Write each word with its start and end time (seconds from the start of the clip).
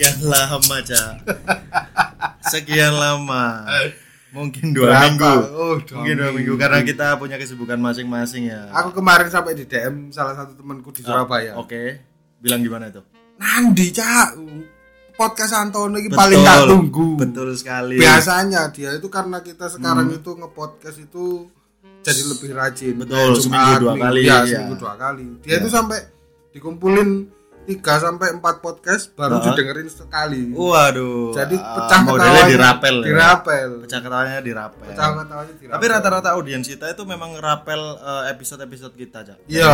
sekian 0.00 0.24
lama 0.24 0.76
cak 0.80 1.12
sekian 2.42 2.94
lama 2.94 3.44
mungkin 4.30 4.72
dua 4.72 4.86
Berapa? 4.88 5.04
minggu 5.04 5.32
Oh, 5.52 5.76
dua 5.76 5.96
mungkin 5.98 6.14
dua 6.16 6.30
minggu. 6.30 6.36
minggu 6.48 6.54
karena 6.56 6.80
kita 6.80 7.06
punya 7.16 7.36
kesibukan 7.36 7.76
masing-masing 7.76 8.48
ya 8.48 8.70
Aku 8.72 8.94
kemarin 8.94 9.28
sampai 9.28 9.52
di 9.52 9.66
DM 9.66 10.08
salah 10.08 10.32
satu 10.32 10.54
temanku 10.54 10.88
di 10.88 11.02
Surabaya. 11.02 11.52
oke 11.54 12.00
bilang 12.38 12.62
gimana 12.62 12.88
itu 12.88 13.04
Nandi, 13.36 13.88
Cak. 13.90 14.36
Podcast 15.12 15.52
Antono 15.54 15.96
ini 15.96 16.08
Betul, 16.08 16.16
paling 16.18 16.40
tak 16.40 16.60
tunggu. 16.66 17.08
betul 17.18 17.48
sekali 17.52 17.96
Biasanya 17.96 18.68
dia 18.70 18.92
itu 18.94 19.08
karena 19.08 19.40
kita 19.40 19.68
sekarang 19.68 20.08
Hmm. 20.08 20.16
itu 20.16 20.30
nge-podcast 20.34 20.96
itu 20.98 21.24
jadi 22.00 22.22
lebih 22.26 22.50
rajin. 22.54 22.94
Betul, 22.96 23.36
Jumat, 23.36 23.40
seminggu 23.42 23.74
dua 23.78 23.92
Minggu, 23.92 24.04
kali, 24.06 24.20
Ya, 24.22 24.36
ya. 24.38 24.44
seminggu 24.56 24.76
dua 24.78 24.94
kali. 24.96 25.26
Dia 25.42 25.60
itu 25.60 25.68
sampai 25.68 26.00
dikumpulin 26.50 27.08
3 27.62 27.76
sampai 28.00 28.28
4 28.32 28.40
podcast 28.58 29.12
baru 29.12 29.36
Heeh. 29.36 29.46
didengerin 29.48 29.86
sekali. 29.86 30.42
waduh 30.50 31.30
Jadi 31.30 31.54
ah, 31.54 31.76
pecah 31.76 32.00
modelnya 32.02 32.24
ketawanya 32.32 32.50
dirapel 32.50 32.94
ya. 32.96 33.06
Dirapel. 33.06 33.68
pecah 33.80 34.00
ketawanya 34.00 34.40
dirapel 34.40 34.80
Pecah 34.82 35.08
ketawanya 35.14 35.52
dirapel. 35.52 35.70
tapi 35.70 35.84
rata-rata 35.86 36.28
audiens 36.32 36.64
kita 36.64 36.86
itu 36.88 37.02
memang 37.04 37.30
ngerapel 37.32 37.80
eh, 37.96 38.24
episode-episode 38.30 38.94
kita 38.94 39.18
cak 39.22 39.38
Iya. 39.46 39.70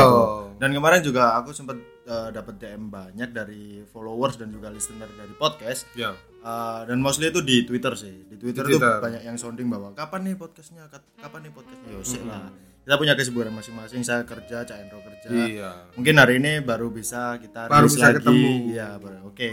dan 0.54 0.70
kemarin 0.70 1.00
juga 1.00 1.34
aku 1.34 1.50
sempat 1.50 1.76
eh, 2.02 2.28
dapat 2.30 2.54
DM 2.56 2.86
banyak 2.86 3.30
dari 3.30 3.64
followers 3.86 4.34
dan 4.34 4.50
juga 4.50 4.68
listener 4.68 5.08
dari 5.10 5.32
podcast 5.32 5.86
Ya. 5.92 6.12
Uh, 6.38 6.86
dan 6.86 7.02
mostly 7.02 7.26
itu 7.26 7.42
di 7.42 7.62
Twitter 7.62 7.90
sih. 7.92 8.22
Di 8.22 8.38
Twitter, 8.38 8.62
Di 8.62 8.70
tuh 8.70 8.78
Twitter. 8.78 9.02
banyak 9.02 9.22
yang 9.24 9.34
sounding 9.34 9.66
bahwa 9.66 9.90
kapan 9.92 10.22
nih 10.22 10.34
podcastnya, 10.36 10.86
kapan 11.18 11.42
nih 11.42 11.50
podcastnya. 11.50 11.90
Yo, 11.90 11.98
sik 12.00 12.22
Hmm. 12.22 12.30
lah. 12.30 12.46
Kita 12.86 12.94
punya 12.94 13.18
kesibukan 13.18 13.50
masing-masing. 13.50 14.00
Saya 14.00 14.22
kerja, 14.22 14.62
Cak 14.62 14.78
Endro 14.78 15.02
kerja. 15.02 15.26
Iya. 15.26 15.70
Mungkin 15.98 16.14
hari 16.16 16.38
ini 16.38 16.62
baru 16.62 16.88
bisa 16.88 17.34
kita 17.36 17.66
Baru 17.66 17.90
bisa 17.90 18.08
lagi. 18.08 18.22
ketemu. 18.22 18.50
Iya, 18.70 18.88
baru. 18.96 19.18
Oke. 19.26 19.50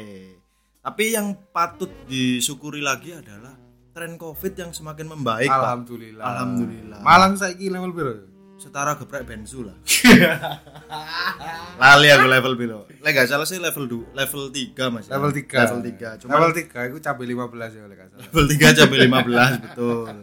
Tapi 0.79 1.03
yang 1.09 1.33
patut 1.49 1.89
disyukuri 2.05 2.77
lagi 2.77 3.09
adalah 3.09 3.57
tren 3.89 4.15
Covid 4.15 4.53
yang 4.53 4.69
semakin 4.69 5.09
membaik, 5.09 5.49
Pak. 5.49 5.49
Alhamdulillah. 5.49 6.23
Alhamdulillah. 6.23 6.99
Malang 7.01 7.33
saiki 7.33 7.73
level 7.73 7.89
piro? 7.89 8.13
Setara 8.61 8.93
geprek 8.93 9.25
bensu 9.25 9.65
lah. 9.65 9.75
Lali 11.81 12.07
aku 12.09 12.27
level 12.29 12.53
piro. 12.53 12.79
Lek 13.01 13.11
gak 13.15 13.27
salah 13.27 13.43
sih 13.43 13.57
level 13.57 13.89
2, 13.89 14.13
level 14.13 14.53
3 14.53 14.93
Mas. 14.93 15.09
ya. 15.09 15.17
Level 15.17 15.33
3. 15.33 15.57
Level 15.57 15.81
3. 15.81 16.21
Cuma 16.21 16.31
level 16.37 16.53
3 16.53 16.69
itu 16.85 16.97
cabai 17.01 17.25
15 17.25 17.73
ya 17.73 17.81
oleh 17.81 17.97
kasar. 17.97 18.17
level 18.21 18.45
3 18.45 18.77
cabai 18.77 18.97
15 19.09 19.65
betul 19.65 20.13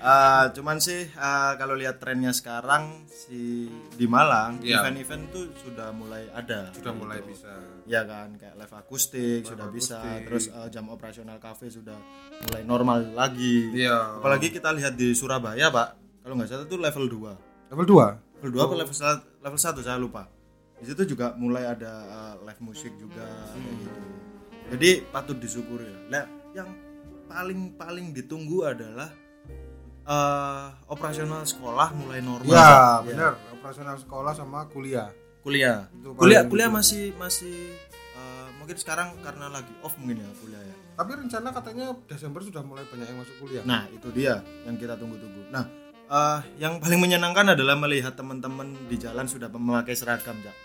Eh, 0.00 0.44
cuman 0.52 0.78
sih 0.78 1.04
eh, 1.04 1.52
kalau 1.54 1.74
lihat 1.74 1.98
trennya 1.98 2.30
sekarang 2.30 3.02
si 3.08 3.66
di 3.90 4.06
Malang 4.06 4.58
Iya. 4.60 4.80
event-event 4.80 5.24
tuh 5.28 5.44
sudah 5.58 5.90
mulai 5.90 6.30
ada 6.30 6.70
Sudah 6.70 6.90
gitu. 6.90 7.00
mulai 7.00 7.18
bisa. 7.20 7.50
ya 7.84 8.02
kan 8.02 8.30
kayak 8.34 8.54
live 8.54 8.74
akustik 8.74 9.42
sudah 9.42 9.66
bisa 9.66 9.98
akustik. 9.98 10.22
terus 10.24 10.44
eh, 10.48 10.68
jam 10.68 10.86
operasional 10.86 11.36
cafe 11.36 11.66
sudah 11.68 11.98
mulai 12.44 12.62
normal 12.62 13.10
lagi 13.10 13.74
Iya. 13.74 14.18
apalagi 14.18 14.48
kita 14.50 14.70
lihat 14.70 14.94
di 14.94 15.10
Surabaya 15.12 15.66
pak 15.68 15.88
kalau 16.20 16.34
nggak 16.34 16.46
salah 16.46 16.62
itu 16.62 16.76
level 16.76 17.04
2 17.04 17.68
Level 17.68 17.86
2. 17.86 18.38
level 18.38 18.50
2 18.52 18.62
apa 18.62 18.74
level 18.76 18.94
1 18.94 19.42
level 19.42 19.58
1 19.58 19.82
saya 19.82 19.96
lupa 19.96 20.22
di 20.74 20.84
situ 20.84 21.02
juga 21.08 21.34
mulai 21.34 21.66
ada 21.66 21.92
uh, 22.06 22.34
live 22.40 22.62
musik 22.62 22.94
juga 22.94 23.26
kayak 23.50 23.74
gitu 23.78 24.00
jadi 24.68 24.90
patut 25.08 25.36
disyukuri 25.36 25.84
ya 25.84 25.98
Nah, 26.08 26.24
yang 26.54 26.68
paling 27.26 27.60
paling 27.74 28.06
ditunggu 28.10 28.62
adalah 28.64 29.10
uh, 30.08 30.72
operasional 30.86 31.44
sekolah 31.44 31.92
mulai 31.92 32.18
normal 32.18 32.48
Iya, 32.48 32.64
Pak. 32.64 32.98
benar. 33.04 33.32
Operasional 33.52 33.96
sekolah 33.96 34.32
sama 34.32 34.64
kuliah. 34.66 35.12
kuliah 35.38 35.86
kuliah 36.18 36.42
kuliah 36.44 36.68
masih 36.68 37.14
masih 37.14 37.72
uh, 38.12 38.48
mungkin 38.56 38.74
sekarang 38.74 39.16
karena 39.22 39.48
lagi 39.48 39.70
off 39.80 39.96
mungkin 39.96 40.18
ya 40.18 40.28
kuliah 40.36 40.60
ya 40.60 40.76
Tapi 40.92 41.10
rencana 41.14 41.48
katanya 41.52 41.86
Desember 42.04 42.42
sudah 42.42 42.60
mulai 42.60 42.84
banyak 42.84 43.06
yang 43.06 43.18
masuk 43.18 43.36
kuliah. 43.38 43.62
nah 43.62 43.86
itu 43.88 44.08
dia 44.10 44.42
yang 44.64 44.74
kita 44.74 44.98
tunggu-tunggu 44.98 45.48
nah 45.48 45.64
uh, 46.10 46.42
yang 46.56 46.76
paling 46.76 46.98
menyenangkan 46.98 47.54
adalah 47.54 47.76
melihat 47.76 48.12
teman-teman 48.12 48.76
di 48.84 48.96
jalan 48.98 49.24
sudah 49.24 49.48
memakai 49.48 49.94
seragam 49.94 50.36
Cak. 50.38 50.56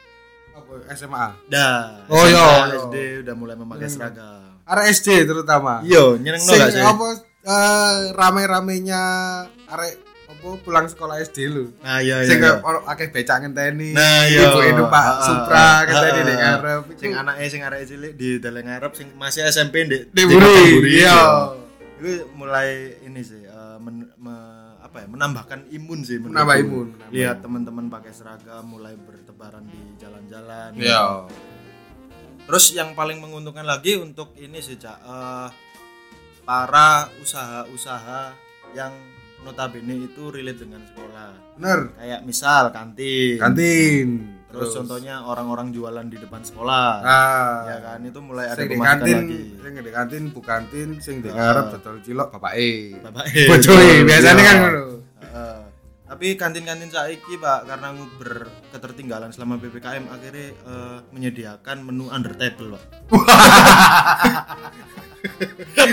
Apa 0.54 0.74
SMA? 0.94 1.28
Dah. 1.48 2.04
Oh, 2.06 2.20
SMA, 2.20 2.34
iya. 2.34 2.50
SD 2.84 2.96
udah 3.24 3.34
mulai 3.34 3.56
memakai 3.56 3.88
seragam. 3.88 4.62
Arek 4.64 4.86
SD 4.92 5.26
terutama. 5.26 5.82
Yo, 5.82 6.14
nyeneng 6.16 6.44
no 6.44 6.52
Sing 6.52 6.62
sih? 6.70 6.82
apa 6.82 7.08
eh, 7.44 7.96
rame-ramenya 8.12 9.04
arek 9.68 9.94
apa 10.24 10.48
pulang 10.60 10.88
sekolah 10.88 11.20
SD 11.20 11.38
lu. 11.46 11.72
Nah, 11.80 12.00
iya 12.00 12.24
Sing 12.24 12.40
iya. 12.40 12.58
iya. 12.58 12.64
ono 12.64 12.84
akeh 12.84 13.10
becak 13.10 13.40
ngenteni. 13.40 13.92
Nah, 13.92 14.24
iya. 14.26 14.50
Ibu 14.50 14.60
itu 14.66 14.84
Pak 14.86 15.04
Ah, 15.04 15.16
Supra 15.22 15.56
ah, 15.56 15.78
ngenteni 15.84 16.22
di 16.22 16.34
ah. 16.34 16.38
ngarep. 16.38 16.84
Sing 16.96 17.12
anaknya 17.14 17.48
sing 17.48 17.62
arek 17.62 17.80
cilik 17.86 18.14
di 18.14 18.30
Deleng 18.38 18.68
Arab 18.68 18.92
sing 18.94 19.12
masih 19.14 19.44
SMP 19.46 19.84
di 19.84 19.98
Di 20.06 20.24
Buri, 20.24 20.88
iya. 20.90 21.52
Itu 21.96 22.28
mulai 22.34 22.98
ini 23.02 23.22
sih 23.22 23.44
eh, 23.44 23.78
men- 23.78 24.12
me- 24.18 24.62
apa 24.80 25.00
ya 25.00 25.08
menambahkan 25.08 25.60
imun 25.70 26.00
sih. 26.02 26.20
Menambah 26.20 26.56
imun, 26.60 26.88
Lihat 27.10 27.40
teman-teman 27.40 27.88
pakai 27.88 28.12
seragam 28.12 28.68
mulai 28.68 28.96
bertebaran 28.96 29.64
di 29.64 29.80
jalan-jalan. 29.96 30.76
Iya. 30.76 31.24
Terus 32.44 32.76
yang 32.76 32.92
paling 32.92 33.18
menguntungkan 33.18 33.64
lagi 33.64 33.96
untuk 33.96 34.36
ini 34.36 34.60
sih 34.60 34.76
Cak 34.76 34.98
eh, 35.00 35.48
para 36.44 37.08
usaha-usaha 37.20 38.36
yang 38.74 38.92
notabene 39.42 40.08
itu 40.08 40.32
relate 40.32 40.64
dengan 40.64 40.84
sekolah. 40.86 41.32
Bener. 41.56 41.80
Kayak 41.96 42.22
misal 42.24 42.72
kantin. 42.72 43.36
Kantin. 43.40 44.08
Terus, 44.48 44.70
contohnya 44.70 45.26
orang-orang 45.26 45.74
jualan 45.74 46.06
di 46.06 46.16
depan 46.16 46.46
sekolah. 46.46 47.02
Nah, 47.02 47.66
ya 47.66 47.78
kan 47.82 48.00
itu 48.06 48.20
mulai 48.22 48.54
ada 48.54 48.62
sing 48.62 48.70
di 48.70 48.78
pemasukan 48.78 49.00
kantin, 49.02 49.18
lagi. 49.18 49.42
sing 49.58 49.74
di 49.74 49.92
kantin 49.92 50.24
bu 50.30 50.40
kantin, 50.46 50.90
sing 51.02 51.16
di 51.20 51.28
Ah. 51.28 51.34
ngarep 51.34 51.66
dodol 51.74 51.98
cilok 52.00 52.28
bapak 52.38 52.54
E. 52.54 52.70
Bapak 53.02 53.24
Bojoe 53.50 54.06
biasanya 54.06 54.44
kan 54.44 54.58
ngono. 54.62 54.84
Heeh. 55.26 55.58
tapi 56.04 56.38
kantin-kantin 56.38 56.94
saiki 56.94 57.42
Pak 57.42 57.66
karena 57.66 57.90
nguber 57.98 58.46
ketertinggalan 58.70 59.34
selama 59.34 59.58
PPKM 59.58 60.06
akhirnya 60.06 60.54
eh, 60.54 60.98
menyediakan 61.10 61.78
menu 61.82 62.14
under 62.14 62.38
table 62.38 62.78
Pak. 62.78 62.84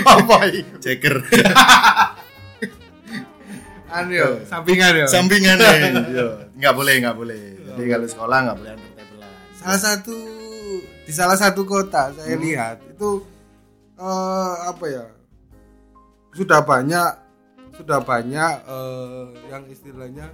Apa 0.03 0.37
itu? 0.47 0.75
Ceker. 0.77 1.15
Anu 3.91 4.11
yo, 4.11 4.29
sampingan 4.45 4.91
yo. 4.95 5.05
Sampingan 5.05 5.55
nih. 5.57 5.79
Yo, 6.15 6.27
nggak 6.55 6.73
boleh, 6.73 6.93
nggak 6.99 7.17
boleh. 7.17 7.43
Jadi 7.75 7.83
kalau 7.85 8.07
sekolah 8.07 8.37
nggak 8.41 8.57
boleh 8.57 8.71
under 8.71 8.91
table 8.93 9.19
salah 9.53 9.79
satu 9.79 10.17
di 10.81 11.11
salah 11.11 11.37
satu 11.37 11.61
kota 11.63 12.09
saya 12.11 12.33
Hmm. 12.33 12.41
lihat 12.41 12.77
itu 12.83 13.21
eh, 13.93 14.53
apa 14.65 14.85
ya 14.87 15.05
sudah 16.31 16.59
banyak 16.61 17.09
sudah 17.75 17.99
banyak 18.01 18.53
eh, 18.63 19.23
yang 19.47 19.63
istilahnya 19.67 20.33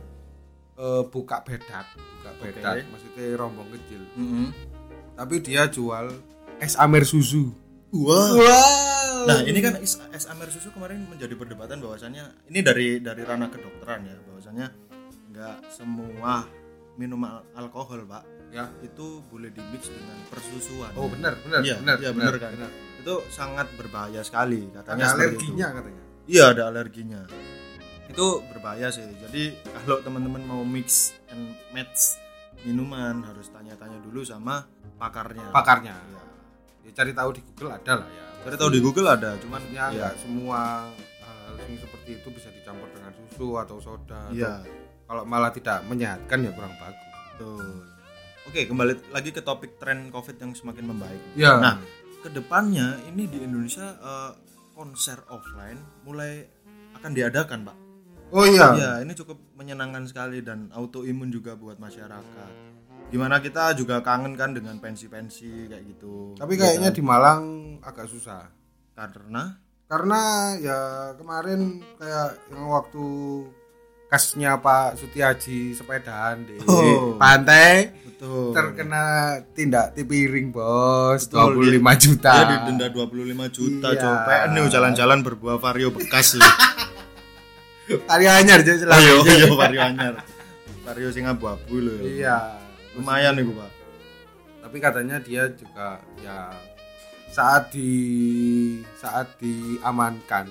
eh, 0.75 1.03
buka 1.03 1.43
bedak 1.43 1.91
buka 1.91 2.31
bedak 2.39 2.87
maksudnya 2.87 3.35
rombong 3.35 3.67
kecil 3.73 4.01
tapi 5.13 5.35
dia 5.41 5.67
jual 5.67 6.07
es 6.57 6.73
amer 6.73 7.03
susu 7.03 7.51
Wah. 7.95 8.31
wow 8.35 9.07
Nah, 9.27 9.43
ini 9.43 9.59
kan 9.59 9.75
es, 9.83 9.99
amer 10.27 10.47
susu 10.47 10.71
kemarin 10.71 11.03
menjadi 11.07 11.35
perdebatan 11.35 11.83
bahwasannya 11.83 12.47
ini 12.47 12.59
dari 12.63 13.03
dari 13.03 13.27
ranah 13.27 13.51
kedokteran 13.51 14.07
ya, 14.07 14.15
bahwasannya 14.23 14.67
nggak 15.35 15.57
semua 15.67 16.47
minuman 16.95 17.43
alkohol, 17.53 18.07
Pak, 18.07 18.23
ya 18.55 18.71
itu 18.79 19.19
boleh 19.27 19.51
dimix 19.51 19.91
dengan 19.91 20.15
persusuan. 20.31 20.95
oh 20.95 21.11
benar 21.11 21.35
benar 21.43 21.59
Iya, 21.59 21.75
benar 21.83 21.95
iya, 21.99 22.11
benar 22.15 22.33
kan. 22.39 22.51
Itu 23.03 23.23
sangat 23.27 23.67
berbahaya 23.75 24.23
sekali 24.23 24.71
katanya 24.71 25.11
ada 25.11 25.15
alerginya 25.19 25.67
itu. 25.67 25.77
katanya 25.79 26.03
Iya, 26.27 26.43
ada 26.51 26.63
alerginya. 26.71 27.21
Itu 28.07 28.27
berbahaya 28.47 28.87
sih. 28.91 29.03
Jadi 29.03 29.55
kalau 29.83 30.03
teman-teman 30.03 30.43
mau 30.43 30.63
mix 30.63 31.15
and 31.31 31.51
match 31.75 32.19
minuman 32.63 33.23
harus 33.27 33.51
tanya-tanya 33.51 33.99
dulu 34.03 34.23
sama 34.23 34.63
pakarnya. 34.99 35.51
pakarnya 35.51 35.95
Iya. 35.95 36.21
Ya 36.87 36.91
cari 36.95 37.11
tahu 37.11 37.29
di 37.35 37.41
Google 37.43 37.75
ada 37.75 37.93
lah 37.99 38.09
ya 38.09 38.27
Cari 38.47 38.55
tahu 38.55 38.71
di 38.71 38.79
Google 38.79 39.11
ada, 39.11 39.35
cuman 39.43 39.59
ya, 39.75 39.91
nggak 39.91 40.23
semua 40.23 40.87
hal 41.19 41.55
yang 41.67 41.75
seperti 41.83 42.15
itu 42.15 42.27
bisa 42.31 42.47
dicampur 42.47 42.87
dengan 42.95 43.11
susu 43.11 43.59
atau 43.59 43.75
soda. 43.83 44.31
iya. 44.31 44.63
atau 44.63 44.71
Kalau 45.03 45.23
malah 45.27 45.51
tidak 45.51 45.83
menyehatkan 45.83 46.47
ya 46.47 46.51
kurang 46.55 46.71
bagus. 46.79 47.11
Betul. 47.35 47.83
Oke, 48.47 48.63
kembali 48.63 49.11
lagi 49.11 49.35
ke 49.35 49.43
topik 49.43 49.75
tren 49.75 50.07
COVID 50.15 50.39
yang 50.39 50.51
semakin 50.55 50.85
membaik. 50.87 51.19
Ya. 51.35 51.59
Nah, 51.59 51.75
ke 52.23 52.31
depannya 52.31 53.03
ini 53.11 53.27
di 53.27 53.43
Indonesia 53.43 53.99
eh, 53.99 54.31
konser 54.71 55.19
offline 55.27 55.83
mulai 56.07 56.47
akan 56.95 57.11
diadakan, 57.11 57.67
Pak. 57.67 57.77
oh 58.31 58.47
iya. 58.47 58.67
Iya, 58.79 58.91
ini 59.03 59.11
cukup 59.11 59.39
menyenangkan 59.59 60.07
sekali 60.07 60.39
dan 60.39 60.71
autoimun 60.71 61.31
juga 61.35 61.59
buat 61.59 61.79
masyarakat. 61.83 62.76
Gimana 63.07 63.39
kita 63.39 63.71
juga 63.71 64.03
kangen 64.03 64.35
kan 64.35 64.51
dengan 64.51 64.75
pensi-pensi 64.77 65.71
kayak 65.71 65.83
gitu. 65.87 66.35
Tapi 66.35 66.53
Iya 66.53 66.61
kayaknya 66.61 66.89
kan? 66.91 66.95
di 66.95 67.03
Malang 67.03 67.41
agak 67.81 68.07
susah. 68.07 68.51
karena? 68.91 69.53
Karena 69.85 70.21
ya 70.57 70.79
kemarin 71.15 71.79
kayak 71.95 72.49
yang 72.49 72.67
waktu 72.67 73.05
kasusnya 74.07 74.57
Pak 74.57 74.97
Sutiaji 74.97 75.71
sepedaan 75.71 76.43
di 76.43 76.57
Oh. 76.65 77.13
pantai 77.15 77.93
betul. 78.03 78.51
terkena 78.51 79.03
tindak 79.53 79.93
tipiring 79.93 80.49
bos. 80.49 81.29
Betul, 81.29 81.61
25 81.61 81.93
juta. 81.95 82.33
Dia 82.33 82.45
didenda 82.57 82.87
25 82.89 83.47
juta 83.47 83.87
Iya. 83.87 84.01
coba 84.01 84.33
nih 84.49 84.65
jalan-jalan 84.65 85.19
berbuah 85.21 85.57
vario 85.57 85.93
bekas 85.93 86.35
lu 86.35 86.43
Hari 87.87 88.25
anyar 88.27 88.59
jadi 88.59 88.83
oh 88.83 88.99
iya 88.99 89.13
iya 89.37 89.47
vario 89.53 89.79
anyar. 89.79 90.13
Vario 90.83 91.07
sing 91.07 91.23
abu-abu 91.23 91.77
lho. 91.77 91.95
Iya 92.01 92.65
lumayan 92.97 93.37
nih 93.37 93.45
pak. 93.47 93.71
Tapi 94.65 94.77
katanya 94.81 95.17
dia 95.21 95.47
juga 95.53 96.01
ya 96.19 96.51
saat 97.29 97.69
di 97.71 97.91
saat 98.97 99.37
diamankan. 99.37 100.49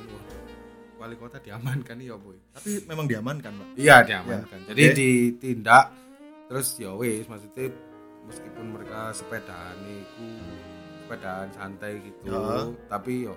Wali 0.96 1.14
kota 1.14 1.36
diamankan 1.38 2.00
ya 2.00 2.16
boy? 2.16 2.38
Tapi 2.54 2.86
memang 2.88 3.04
diamankan 3.04 3.52
pak. 3.52 3.68
Iya 3.76 3.96
diamankan. 4.02 4.58
Ya, 4.64 4.66
jadi 4.72 4.82
oke. 4.86 4.96
ditindak 4.96 5.84
terus 6.46 6.78
ya 6.78 6.94
wis 6.94 7.26
maksudnya 7.26 7.74
meskipun 8.24 8.66
mereka 8.72 9.10
sepedaan 9.10 9.76
itu 9.82 10.26
sepedaan 11.02 11.48
santai 11.54 11.98
gitu 12.02 12.30
Ya. 12.30 12.70
tapi 12.88 13.26
yo 13.26 13.34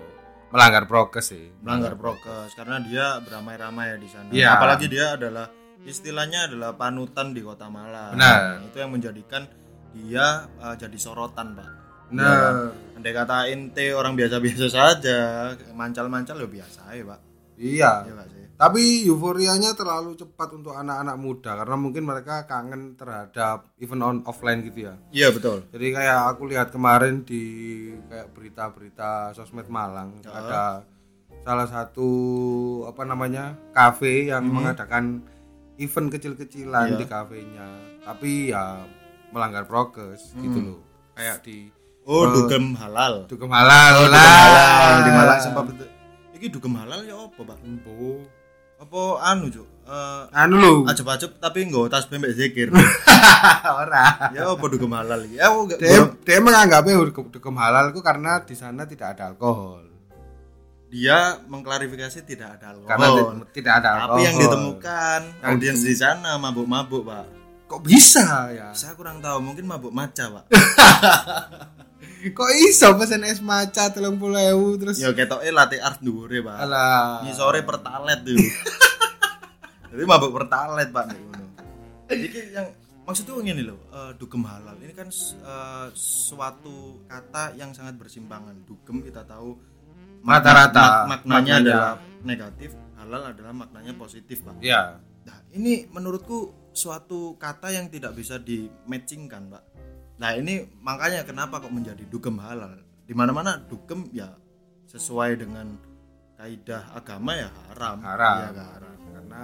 melanggar 0.50 0.86
prokes 0.86 1.30
sih. 1.30 1.46
Melanggar 1.62 1.94
prokes 1.94 2.54
karena 2.54 2.82
dia 2.82 3.18
beramai-ramai 3.22 3.94
ya 3.94 3.96
di 3.98 4.08
sana. 4.10 4.28
Iya. 4.32 4.48
apalagi 4.56 4.86
dia 4.90 5.14
adalah 5.14 5.46
istilahnya 5.84 6.50
adalah 6.50 6.76
panutan 6.76 7.32
di 7.32 7.40
kota 7.40 7.66
Malang. 7.72 8.16
Benar. 8.16 8.66
itu 8.68 8.76
yang 8.78 8.92
menjadikan 8.92 9.42
dia 9.90 10.46
uh, 10.60 10.74
jadi 10.76 10.96
sorotan 11.00 11.56
pak. 11.56 11.70
Nah 12.10 12.70
andai 12.98 13.14
kata 13.14 13.48
ente 13.48 13.94
orang 13.94 14.18
biasa-biasa 14.18 14.66
saja 14.68 15.18
mancal-mancal 15.72 16.36
ya 16.42 16.48
biasa 16.48 16.82
ya 16.94 17.04
pak. 17.06 17.20
Iya. 17.60 17.92
Iya 18.08 18.12
nggak 18.16 18.28
sih. 18.32 18.44
Tapi 18.60 19.08
euforianya 19.08 19.72
terlalu 19.72 20.20
cepat 20.20 20.52
untuk 20.52 20.76
anak-anak 20.76 21.16
muda 21.16 21.56
karena 21.64 21.76
mungkin 21.80 22.04
mereka 22.04 22.44
kangen 22.44 22.92
terhadap 22.92 23.72
event 23.80 24.04
on 24.04 24.16
offline 24.28 24.60
gitu 24.60 24.92
ya. 24.92 24.94
Iya 25.12 25.32
betul. 25.32 25.64
Jadi 25.72 25.86
kayak 25.96 26.20
aku 26.36 26.42
lihat 26.44 26.68
kemarin 26.68 27.24
di 27.24 27.42
kayak 28.08 28.36
berita-berita 28.36 29.32
sosmed 29.32 29.64
Malang 29.72 30.20
Ya. 30.20 30.32
ada 30.32 30.62
salah 31.40 31.64
satu 31.64 32.10
apa 32.84 33.02
namanya 33.08 33.56
kafe 33.72 34.28
yang 34.28 34.44
mengadakan 34.44 35.24
event 35.80 36.08
kecil-kecilan 36.08 36.86
Hmm. 36.86 36.92
Iya. 36.92 36.98
di 36.98 37.06
kafenya, 37.06 37.68
tapi 38.02 38.32
ya 38.48 38.84
melanggar 39.28 39.64
prokes 39.64 40.36
gitu 40.36 40.58
loh. 40.60 40.80
Kayak 41.12 41.40
di 41.40 41.72
oh 42.02 42.22
Eh, 42.22 42.32
dugem 42.34 42.72
halal 42.74 43.24
Dugem 43.26 43.48
halal 43.48 43.92
oh, 43.98 44.06
lah. 44.06 44.18
dugem 44.18 44.24
halal 44.24 44.98
di 44.98 45.10
Malang 45.12 45.38
sempat 45.38 45.64
betul 45.64 45.88
iki 46.32 46.48
dugem 46.48 46.72
halal 46.74 47.00
ya 47.02 47.12
apa 47.14 47.40
pak 47.44 47.58
Embo. 47.60 48.24
apa 48.76 49.00
anu 49.22 49.46
cuk 49.48 49.68
Eh, 49.84 50.22
Anu 50.32 50.54
lho. 50.56 50.72
acep-acep 50.86 51.36
tapi 51.36 51.66
nggak 51.66 51.90
tas 51.90 52.06
bembek 52.06 52.32
zikir 52.32 52.70
Ora. 53.82 54.30
ya 54.30 54.48
apa 54.48 54.64
dugem 54.64 54.88
halal 54.88 55.20
ya 55.26 55.50
aku 55.50 55.58
nggak 55.66 55.78
Dia, 55.78 56.00
dia 56.16 56.38
menganggapnya 56.38 56.94
dugem 57.02 57.26
dugem 57.28 57.54
halal 57.54 57.90
itu 57.90 58.00
karena 58.00 58.40
di 58.40 58.54
sana 58.54 58.82
tidak 58.84 59.12
ada 59.12 59.28
alkohol. 59.28 59.84
Dia 60.90 61.18
mengklarifikasi 61.46 62.18
tidak 62.24 62.58
ada 62.58 62.74
alkohol 62.74 62.90
Karena 62.90 63.06
ti- 63.08 63.22
tidak 63.56 63.72
ada 63.78 63.88
alkohol. 63.88 64.08
tapi 64.10 64.20
yang 64.20 64.36
ditemukan 64.36 65.20
Yang 65.22 65.46
audiens 65.48 65.80
di 65.80 65.94
sana 65.94 66.30
mabuk-mabuk 66.36 67.02
pak 67.04 67.24
kok 67.64 67.80
bisa 67.80 68.50
ya? 68.50 68.68
saya 68.72 68.92
kurang 68.92 69.22
tahu 69.22 69.38
mungkin 69.40 69.64
mabuk 69.64 69.94
maca 69.94 70.24
pak 70.28 70.44
Kok 72.20 72.50
iso 72.60 72.92
pesen 72.98 73.24
es 73.24 73.40
maca 73.40 73.88
30.000 73.88 74.20
terus 74.76 75.00
ya 75.00 75.08
ketoknya 75.10 75.52
latte 75.54 75.80
art 75.80 76.04
dhuwure 76.04 76.44
pak 76.44 76.52
alah. 76.58 77.24
Ini 77.24 77.32
sore 77.32 77.64
pertalet 77.64 78.20
tuh. 78.20 78.36
Jadi 79.90 80.04
mabuk 80.04 80.28
pertalet 80.28 80.92
pak 80.92 81.08
nih 81.08 81.16
ngono. 81.16 81.46
Iki 82.12 82.40
yang 82.52 82.68
maksudnya 83.08 83.40
ngene 83.40 83.62
loh, 83.64 83.80
eh, 83.88 84.12
dugem 84.20 84.44
halal. 84.44 84.76
Ini 84.76 84.92
kan 84.92 85.08
eh, 85.08 85.86
suatu 85.96 87.00
kata 87.08 87.56
yang 87.56 87.72
sangat 87.72 87.96
bersimpangan. 87.96 88.68
Dugem 88.68 89.00
kita 89.00 89.24
tahu 89.24 89.56
Rata-rata 90.20 91.06
mak- 91.06 91.24
maknanya 91.24 91.54
adalah 91.58 91.92
negatif, 92.22 92.70
halal 92.96 93.22
adalah 93.32 93.52
maknanya 93.52 93.92
positif, 93.94 94.44
Pak. 94.44 94.60
Iya. 94.60 95.00
Nah, 95.24 95.38
ini 95.52 95.88
menurutku 95.88 96.52
suatu 96.70 97.34
kata 97.34 97.72
yang 97.72 97.88
tidak 97.88 98.12
bisa 98.12 98.36
di 98.36 98.68
matchingkan, 98.84 99.48
Pak. 99.48 99.64
Nah, 100.20 100.36
ini 100.36 100.68
makanya 100.78 101.24
kenapa 101.24 101.58
kok 101.58 101.72
menjadi 101.72 102.04
dugem 102.04 102.36
halal. 102.38 102.76
Di 103.08 103.16
mana-mana 103.16 103.56
dugem 103.58 104.06
ya 104.12 104.28
sesuai 104.86 105.40
dengan 105.40 105.74
kaidah 106.36 106.92
agama 106.92 107.32
ya 107.34 107.48
haram. 107.68 107.98
Haram. 108.00 108.36
Iya, 108.38 108.48
kan? 108.52 108.80
Karena 109.10 109.42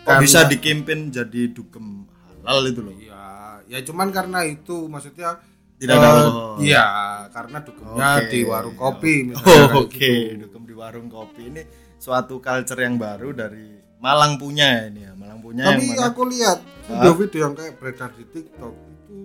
Kok 0.00 0.08
Karena- 0.16 0.22
bisa 0.24 0.40
dikempin 0.48 1.12
jadi 1.12 1.52
dugem 1.52 2.08
halal 2.40 2.64
itu 2.64 2.80
loh. 2.80 2.96
Iya, 2.96 3.26
ya 3.68 3.78
cuman 3.84 4.08
karena 4.08 4.48
itu 4.48 4.88
maksudnya 4.88 5.36
Tidak 5.80 5.94
ada 5.96 6.04
eh, 6.04 6.12
alkohol. 6.12 6.54
Iya, 6.60 6.86
karena 7.32 7.58
dugemnya 7.64 8.08
Oke. 8.20 8.28
di 8.28 8.40
warung 8.44 8.76
kopi 8.76 9.14
misalnya 9.24 9.64
Oh, 9.64 9.88
oke, 9.88 9.96
gitu. 9.96 10.40
dugem 10.44 10.62
di 10.68 10.74
warung 10.76 11.08
kopi 11.08 11.42
ini 11.48 11.62
suatu 11.96 12.36
culture 12.38 12.76
yang 12.78 13.00
baru 13.00 13.32
dari 13.32 13.66
Malang 13.96 14.36
punya 14.36 14.88
ini 14.88 15.04
ya, 15.04 15.12
Malang 15.12 15.40
punya 15.40 15.72
Tapi 15.72 15.84
yang 15.88 15.96
mana 15.96 16.04
aku 16.08 16.22
lihat 16.24 16.58
video-video 16.84 17.40
yang 17.44 17.54
kayak 17.54 17.74
beredar 17.76 18.10
di 18.12 18.24
TikTok 18.28 18.74
itu 18.76 19.16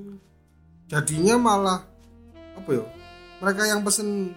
jadinya 0.88 1.36
malah 1.36 1.80
apa 2.56 2.70
ya? 2.72 2.84
Mereka 3.40 3.62
yang 3.68 3.84
pesen 3.84 4.32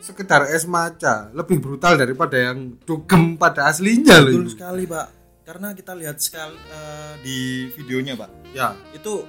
sekedar 0.00 0.48
es 0.50 0.64
maca 0.64 1.30
lebih 1.32 1.62
brutal 1.62 1.94
daripada 1.94 2.34
yang 2.34 2.76
dugem 2.82 3.36
pada 3.36 3.68
aslinya 3.68 4.20
loh. 4.20 4.32
betul 4.36 4.44
itu. 4.48 4.52
sekali, 4.56 4.82
Pak. 4.84 5.06
Karena 5.42 5.68
kita 5.72 5.92
lihat 5.94 6.16
sekali 6.18 6.56
eh, 6.58 7.12
di 7.20 7.38
videonya, 7.72 8.16
Pak. 8.16 8.30
Ya, 8.52 8.74
Itu 8.92 9.22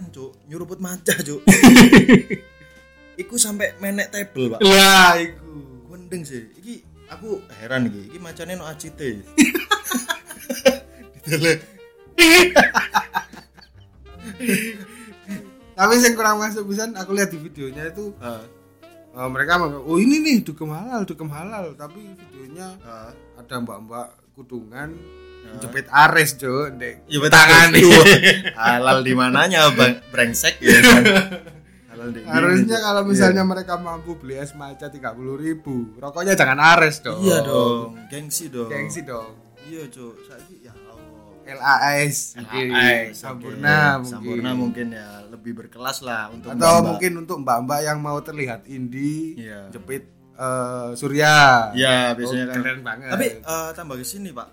bahkan, 0.00 0.16
Cuk, 0.16 0.32
nyuruput 0.48 0.80
maca, 0.80 1.12
Cuk. 1.20 1.44
Iku 3.20 3.36
sampai 3.36 3.76
menek 3.76 4.08
table, 4.08 4.56
Pak. 4.56 4.64
lah 4.64 5.20
iku. 5.20 5.84
Mending 5.92 6.24
sih. 6.24 6.48
Iki 6.56 6.80
aku 7.12 7.44
heran 7.60 7.92
iki. 7.92 8.16
Iki 8.16 8.18
macane 8.24 8.56
no 8.56 8.64
acite. 8.64 9.20
Ditele. 11.20 11.60
Tapi 15.76 15.96
yang 15.96 16.16
kurang 16.16 16.40
masuk 16.40 16.68
pisan 16.72 16.96
aku 16.96 17.12
lihat 17.16 17.32
di 17.32 17.40
videonya 17.40 17.88
itu 17.92 18.12
Ah, 18.20 18.44
eh, 19.16 19.28
mereka 19.32 19.60
oh 19.64 19.96
ini 20.00 20.20
nih 20.20 20.44
dugem 20.44 20.72
halal, 20.72 21.08
dugem 21.08 21.28
halal, 21.32 21.72
tapi 21.76 22.04
videonya 22.04 22.76
ah. 22.84 23.12
ada 23.40 23.56
mbak-mbak 23.64 24.12
kudungan 24.36 24.92
jepit 25.58 25.86
ares 25.88 26.30
Ya 27.06 27.18
betul. 27.18 27.30
tangan. 27.30 27.68
Halal 28.60 28.98
di 29.00 29.12
mananya 29.12 29.68
bang? 29.70 30.00
Brengsek. 30.08 30.56
Ya 30.58 30.78
kan? 30.80 31.02
halal 31.90 32.08
di 32.10 32.22
harusnya 32.22 32.78
kalau 32.78 33.02
misalnya 33.02 33.42
mereka 33.42 33.76
mampu 33.76 34.14
beli 34.14 34.38
es 34.38 34.54
maca 34.54 34.88
tiga 34.88 35.10
puluh 35.10 35.34
ribu 35.34 35.90
rokoknya 35.98 36.32
jangan 36.32 36.56
ares 36.56 37.02
dong 37.02 37.20
iya 37.20 37.42
dong. 37.42 37.98
Gengsi 38.08 38.48
dong. 38.48 38.70
Gengsi 38.70 39.02
dong. 39.02 39.36
Iya 39.62 39.84
cuk. 39.86 40.14
Saiki 40.24 40.64
ya 40.64 40.72
Allah. 40.72 40.96
LAS. 41.50 42.38
LAS, 42.38 43.10
Sampurna 43.12 43.58
oke. 43.98 43.98
mungkin. 43.98 44.08
Sampurna 44.08 44.50
mungkin 44.54 44.86
ya. 44.90 45.08
Lebih 45.28 45.52
berkelas 45.56 46.00
lah 46.00 46.30
untuk 46.30 46.48
atau 46.50 46.74
mungkin 46.86 47.12
untuk 47.18 47.36
mbak-mbak 47.42 47.80
yang 47.82 47.98
mau 47.98 48.16
terlihat 48.20 48.64
indie 48.64 49.36
Iya. 49.36 49.68
jepit 49.68 50.08
eh, 50.32 50.90
Surya. 50.94 51.68
Ya 51.74 52.14
biasanya 52.14 52.44
Oh, 52.44 52.48
kan. 52.48 52.56
keren 52.56 52.80
banget. 52.80 53.08
Tapi 53.12 53.26
eh, 53.36 53.70
tambah 53.74 53.94
ke 53.94 54.06
sini 54.06 54.30
pak 54.30 54.48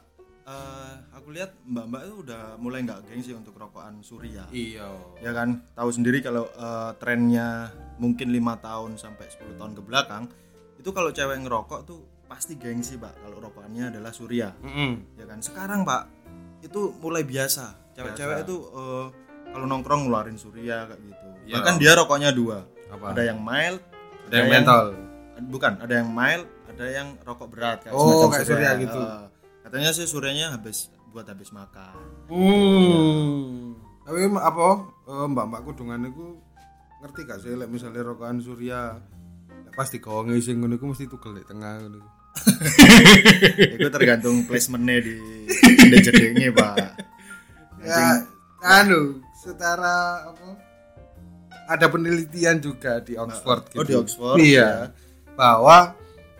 Eh, 0.47 0.93
aku 1.11 1.35
lihat 1.35 1.51
mbak-mbak 1.67 2.07
itu 2.07 2.15
udah 2.23 2.55
mulai 2.55 2.79
nggak 2.87 3.03
gengsi 3.11 3.35
untuk 3.35 3.59
rokokan 3.59 3.99
surya 3.99 4.47
iya. 4.47 4.87
Ya 5.19 5.35
kan? 5.35 5.59
Tahu 5.75 5.89
sendiri 5.91 6.23
kalau 6.23 6.47
eh, 6.47 6.91
trennya 7.03 7.67
mungkin 7.99 8.31
lima 8.31 8.55
tahun 8.55 8.95
sampai 8.95 9.27
10 9.27 9.59
tahun 9.59 9.75
ke 9.75 9.83
belakang 9.83 10.31
itu 10.79 10.87
kalau 10.95 11.11
cewek 11.11 11.43
ngerokok 11.43 11.83
tuh 11.83 11.99
pasti 12.31 12.55
gengsi 12.55 12.95
pak 12.95 13.11
kalau 13.19 13.43
rokokannya 13.43 13.91
adalah 13.91 14.15
surya. 14.15 14.55
Mm-mm. 14.63 15.19
ya 15.19 15.27
kan? 15.27 15.43
Sekarang 15.43 15.83
pak 15.83 16.07
itu 16.63 16.95
mulai 17.03 17.27
biasa. 17.27 17.91
Cewek-cewek 17.99 18.47
itu 18.47 18.55
eh, 18.71 19.05
kalau 19.51 19.65
nongkrong 19.67 20.07
ngeluarin 20.07 20.39
surya 20.39 20.87
kayak 20.87 21.01
gitu. 21.11 21.27
Iya. 21.43 21.53
bahkan 21.59 21.75
dia 21.75 21.91
rokoknya 21.91 22.31
dua. 22.31 22.63
Apa? 22.87 23.11
ada 23.11 23.19
yang 23.19 23.43
mild 23.43 23.83
ada 24.31 24.35
yang 24.39 24.47
mentol 24.47 24.95
bukan 25.51 25.75
ada 25.83 25.93
yang 25.99 26.07
mild 26.07 26.47
ada 26.71 26.85
yang 26.87 27.07
rokok 27.27 27.47
berat 27.51 27.83
kayak 27.83 27.91
Oh, 27.91 28.31
kayak 28.31 28.47
surya 28.47 28.79
gitu. 28.79 28.95
Eh, 28.95 29.36
katanya 29.67 29.91
sih 29.91 30.03
suryanya 30.03 30.47
habis 30.51 30.77
buat 31.09 31.25
habis 31.25 31.51
makan 31.51 31.93
Hmm. 32.27 33.75
Tapi 34.01 34.23
ma- 34.25 34.39
apa 34.41 34.67
eh, 35.03 35.27
mbak-mbak 35.27 35.61
kudungan 35.63 35.99
itu 36.05 36.39
ngerti 36.97 37.19
gak 37.23 37.39
sih 37.39 37.53
lek 37.53 37.67
misalnya 37.67 38.01
rokokan 38.03 38.39
surya 38.39 38.95
lek 39.61 39.73
pas 39.73 39.85
digawang 39.85 40.31
sing 40.37 40.57
ngono 40.57 40.75
iku 40.75 40.87
mesti 40.87 41.05
tugel 41.05 41.35
di 41.35 41.43
tengah 41.43 41.73
ngono. 41.81 41.97
iku. 41.97 42.09
itu 43.75 43.87
tergantung 43.89 44.45
placementnya 44.45 45.01
di 45.01 45.15
di 45.81 45.97
jedingnya 45.99 46.49
pak 46.51 46.75
Ya 47.79 48.21
anu 48.61 49.19
setara 49.35 49.97
apa 50.25 50.47
ada 51.67 51.85
penelitian 51.87 52.57
juga 52.57 52.99
di 52.99 53.13
Oxford 53.15 53.63
Oh, 53.69 53.83
gitu. 53.83 53.83
di 53.83 53.93
Oxford, 53.97 54.37
Iya. 54.37 54.55
ya. 54.55 54.71
Bahwa 55.33 55.91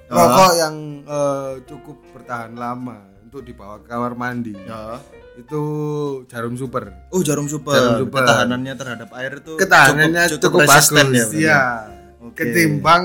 rokok 0.07 0.51
yang 0.55 0.75
eh, 1.03 1.53
cukup 1.65 1.98
bertahan 2.12 2.53
lama 2.53 3.03
untuk 3.27 3.43
dibawa 3.43 3.77
ke 3.77 3.88
kamar 3.88 4.13
mandi 4.13 4.55
Ya. 4.57 5.03
itu 5.36 5.62
jarum 6.25 6.55
super 6.55 6.89
Oh, 7.10 7.19
jarum 7.19 7.46
super. 7.46 7.75
Jarum 7.75 7.96
super. 8.03 8.24
Ketahanannya 8.24 8.74
terhadap 8.74 9.10
air 9.13 9.31
itu 9.38 9.53
ketahanannya 9.53 10.24
cukup, 10.34 10.63
resisten 10.63 11.05
bagus 11.05 11.29
ya. 11.29 11.38
iya 11.38 11.62
Oke. 12.19 12.41
ketimbang 12.41 13.03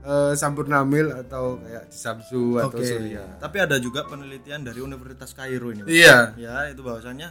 eh, 0.00 0.32
Sampurna 0.34 0.82
Mil 0.82 1.12
atau 1.14 1.56
kayak 1.58 1.84
di 1.86 1.96
Samsu 1.96 2.58
atau 2.58 2.74
Oke. 2.74 2.84
Surya 2.84 3.38
Tapi 3.38 3.56
ada 3.58 3.76
juga 3.76 4.02
penelitian 4.04 4.60
dari 4.60 4.80
Universitas 4.80 5.30
Kairo 5.30 5.70
ini. 5.70 5.80
Pak. 5.80 5.88
iya 5.88 6.32
Ya, 6.34 6.68
itu 6.68 6.80
bahwasannya 6.80 7.28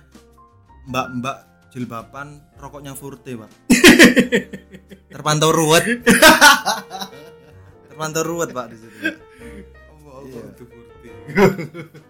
mbak-mbak 0.85 1.37
jilbaban 1.69 2.27
rokoknya 2.55 2.93
Furte, 2.93 3.33
Pak. 3.35 3.49
Terpantau 5.11 5.49
ruwet. 5.49 6.05
Terpantau 7.85 8.21
ruwet, 8.23 8.49
Pak 8.49 8.65
di 8.67 8.77
situ. 8.77 8.97
Pak. 9.01 10.21
Iya. 10.23 10.43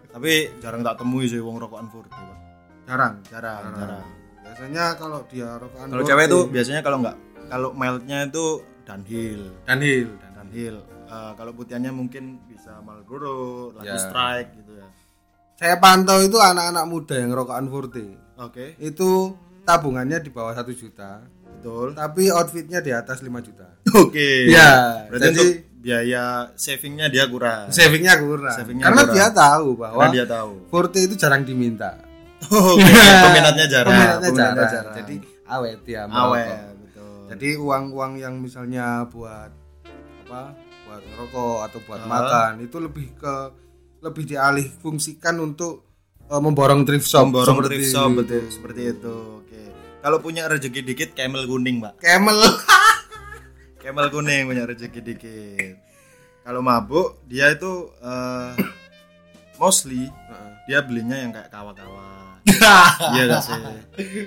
Tapi 0.09 0.31
jarang 0.57 0.81
tak 0.81 0.95
temui 0.97 1.25
sih 1.25 1.37
wong 1.37 1.57
rokokan 1.57 1.87
Furte, 1.87 2.13
Pak. 2.13 2.37
jarang 2.83 3.13
Jarang, 3.23 3.63
jarang. 3.71 4.05
biasanya 4.43 4.85
kalau 4.93 5.19
dia 5.25 5.49
rokokan 5.55 5.87
Kalau 5.87 6.03
cewek 6.03 6.25
itu 6.27 6.39
biasanya 6.47 6.81
kalau 6.81 6.97
enggak 6.99 7.17
kalau 7.45 7.69
mildnya 7.71 8.17
itu 8.23 8.45
downhill. 8.83 9.41
Dunhill 9.63 10.09
Downhill. 10.33 10.75
Eh, 11.05 11.31
kalau 11.33 11.51
putihannya 11.51 11.89
mungkin 11.89 12.23
bisa 12.43 12.77
Marlboro, 12.79 13.69
Lucky 13.71 13.87
Ya. 13.87 13.97
Strike 13.97 14.49
gitu 14.55 14.73
ya. 14.73 14.87
saya 15.53 15.77
pantau 15.77 16.17
itu 16.19 16.35
anak-anak 16.35 16.83
muda 16.83 17.15
yang 17.15 17.31
rokokan 17.31 17.67
Furti 17.67 18.07
Oke, 18.35 18.73
itu 18.77 19.31
tabungannya 19.63 20.17
di 20.17 20.27
bawah 20.27 20.51
satu 20.51 20.71
juta 20.71 21.21
betul. 21.47 21.93
tapi 21.93 22.27
outfitnya 22.27 22.79
di 22.79 22.89
atas 22.89 23.21
5 23.21 23.29
juta 23.39 23.69
Oke. 23.95 24.49
Iya, 24.49 25.05
Berarti 25.07 25.29
jadi- 25.31 25.57
biaya 25.83 26.23
savingnya 26.55 27.07
dia 27.07 27.27
kurang. 27.27 27.67
savingnya 27.69 28.15
kurang 28.17 28.55
Savingnya 28.55 28.83
karena 28.83 29.01
kurang. 29.03 29.13
dia 29.13 29.27
tahu 29.29 29.67
bahwa 29.75 29.99
Karena 29.99 30.13
dia 30.13 30.25
tahu. 30.25 30.51
Forte 30.65 30.99
itu 31.01 31.13
jarang 31.13 31.43
diminta 31.43 31.99
Oke, 32.43 32.87
peminatnya 33.19 33.65
jarang. 33.67 33.91
peminatnya 33.91 34.31
jarang. 34.65 34.95
jadi 34.97 35.15
awet 35.45 35.81
ya 35.83 36.01
awet, 36.05 36.47
merokok. 36.47 36.71
betul. 36.81 37.15
jadi 37.29 37.49
uang-uang 37.57 38.11
yang 38.17 38.33
misalnya 38.37 38.85
buat 39.05 39.51
apa 40.23 40.41
buat 40.83 41.01
ngerokok 41.05 41.57
atau 41.61 41.79
buat 41.81 41.99
Ah. 41.99 42.07
makan 42.09 42.51
itu 42.61 42.77
lebih 42.77 43.07
ke 43.13 43.35
lebih 43.99 44.23
dialih 44.25 44.67
fungsikan 44.77 45.35
untuk 45.37 45.83
eh, 46.23 46.35
memborong 46.37 46.83
thrift 46.83 47.05
shop 47.05 47.27
Memborong 47.29 47.59
seperti 47.59 47.67
thrift 47.73 47.87
shop 47.89 48.09
betul 48.13 48.43
seperti 48.47 48.81
itu. 48.89 49.15
Oke. 49.39 49.61
Kalau 49.99 50.19
punya 50.19 50.43
rezeki 50.45 50.79
dikit 50.81 51.09
camel 51.13 51.43
kuning, 51.43 51.79
Pak. 51.79 51.95
Camel 51.97 52.35
Camel 53.83 54.07
kuning 54.07 54.47
punya 54.47 54.63
rezeki 54.63 54.99
dikit. 55.03 55.75
Kalau 56.43 56.59
mabuk 56.59 57.19
dia 57.27 57.51
itu 57.51 57.91
eh, 57.99 58.51
mostly 59.55 60.07
dia 60.65 60.79
belinya 60.79 61.19
yang 61.19 61.31
kayak 61.31 61.51
kawa-kawa. 61.51 62.23
iya 63.15 63.23
gak 63.27 63.43
sih? 63.43 63.55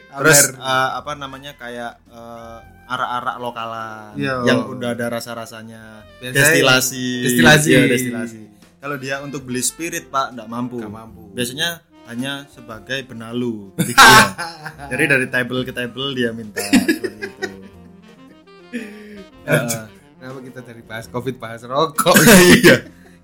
Terus 0.09 0.41
eh, 0.53 0.89
apa 0.93 1.13
namanya 1.17 1.57
kayak 1.57 2.01
eh, 2.07 2.59
arak-arak 2.87 3.37
lokalan 3.41 4.13
Iya. 4.17 4.45
yang 4.45 4.69
udah 4.69 4.93
ada 4.93 5.09
rasa-rasanya. 5.11 6.05
Biasanya 6.21 6.37
Destilasi. 6.53 7.07
destilasi. 7.25 7.69
Iya, 7.73 7.81
destilasi. 7.89 8.41
Kalau 8.77 8.97
dia 9.01 9.19
untuk 9.19 9.43
beli 9.43 9.65
spirit, 9.65 10.13
Pak, 10.13 10.37
enggak 10.37 10.49
mampu. 10.49 10.79
Nggak 10.79 10.95
mampu. 10.95 11.23
Biasanya 11.33 11.81
hanya 12.07 12.45
sebagai 12.47 13.03
benalu 13.03 13.73
ketika 13.81 14.05
dia. 14.05 14.29
Jadi 14.95 15.05
dari 15.11 15.27
table 15.27 15.65
ke 15.65 15.73
table 15.73 16.13
dia 16.15 16.31
minta 16.31 16.61
seperti 16.63 17.19
itu. 17.25 17.46
Kenapa 20.17 20.39
kita 20.41 20.61
dari 20.61 20.83
bahas 20.83 21.07
covid 21.07 21.37
bahas 21.37 21.63
rokok? 21.63 22.17
Iya. 22.57 22.77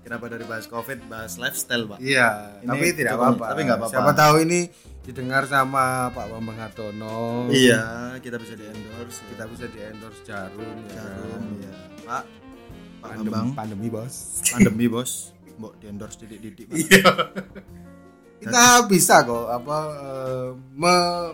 Kenapa 0.03 0.27
dari 0.27 0.43
bahas 0.43 0.67
covid 0.67 0.99
bahas 1.07 1.35
lifestyle, 1.35 1.87
Pak? 1.87 1.97
iya, 1.99 2.59
Ini 2.59 2.67
tapi 2.67 2.85
tidak 2.91 3.15
apa-apa. 3.15 3.45
tapi 3.49 3.61
nggak 3.63 3.77
apa-apa. 3.79 3.93
Siapa 3.93 4.11
tahu 4.13 4.35
ini 4.41 4.59
didengar 5.01 5.43
sama 5.45 6.11
Pak 6.11 6.25
Bambang 6.27 6.59
Hartono. 6.59 7.47
Iya, 7.47 7.83
kita 8.19 8.35
bisa 8.35 8.53
di 8.53 8.63
endorse. 8.63 9.23
Kita 9.25 9.43
bisa 9.47 9.65
di 9.65 9.79
endorse 9.79 10.19
jarum. 10.21 10.77
ya 10.85 10.95
Jarum, 10.97 11.31
kan? 11.31 11.43
ya. 11.57 11.73
Pak, 12.03 12.23
Pak 12.99 13.09
Pandem- 13.09 13.23
Bambang, 13.25 13.47
pandemi 13.53 13.87
bos. 13.87 14.15
pandemi 14.45 14.85
bos, 14.87 15.11
mbok 15.55 15.73
di 15.77 15.85
endorse. 15.87 16.19
Pak. 16.27 16.67
Iya. 16.69 17.11
Kita 18.43 18.83
bisa 18.85 19.23
kok 19.23 19.45
apa 19.47 19.77
eh, 19.95 20.47
me, 20.73 20.93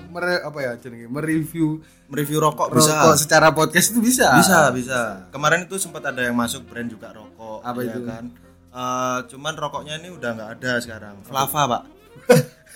mere- 0.09 0.41
apa 0.41 0.57
ya 0.59 0.71
jenenge 0.77 1.07
mereview 1.07 1.79
Mereview 2.05 2.37
rokok 2.37 2.73
bisa. 2.73 2.89
rokok 2.89 3.13
secara 3.15 3.47
podcast 3.51 3.93
itu 3.93 3.99
bisa. 4.01 4.33
Bisa, 4.33 4.59
bisa. 4.73 4.99
Kemarin 5.29 5.65
itu 5.65 5.77
sempat 5.77 6.01
ada 6.03 6.21
yang 6.21 6.33
masuk 6.33 6.65
brand 6.65 6.85
juga 6.85 7.13
rokok. 7.13 7.61
Apa 7.61 7.79
ya 7.81 7.93
itu? 7.93 8.01
kan? 8.01 8.23
Eh, 8.69 9.17
cuman 9.29 9.53
rokoknya 9.53 9.93
ini 9.97 10.09
udah 10.09 10.29
nggak 10.33 10.49
ada 10.57 10.71
sekarang. 10.81 11.15
Flava, 11.21 11.61
Pak. 11.69 11.81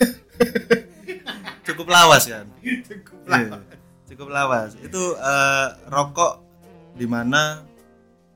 Cukup 1.63 1.87
lawas 1.89 2.23
kan? 2.25 2.45
Cukup 2.61 3.21
lawas. 3.25 3.61
Cukup 4.05 4.27
lawas. 4.29 4.69
Itu 4.77 5.15
eh, 5.15 5.67
rokok 5.87 6.33
di 6.93 7.05
mana 7.05 7.63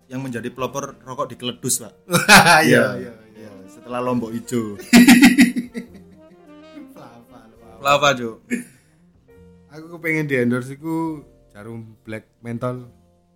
yang 0.07 0.23
menjadi 0.23 0.49
pelopor 0.49 0.97
rokok 0.97 1.29
dikeledus, 1.29 1.83
Pak. 1.83 1.93
Iya, 2.65 2.97
iya. 2.97 3.13
Iya, 3.37 3.51
Setelah 3.69 4.01
lombok 4.01 4.33
hijau. 4.33 4.73
Flava, 7.87 8.11
Cuk. 8.11 8.43
Aku 9.71 9.85
kepengen 9.95 10.27
di 10.27 10.35
endorse 10.35 10.75
iku 10.75 11.23
jarum 11.55 11.95
black 12.03 12.27
mentol. 12.43 12.83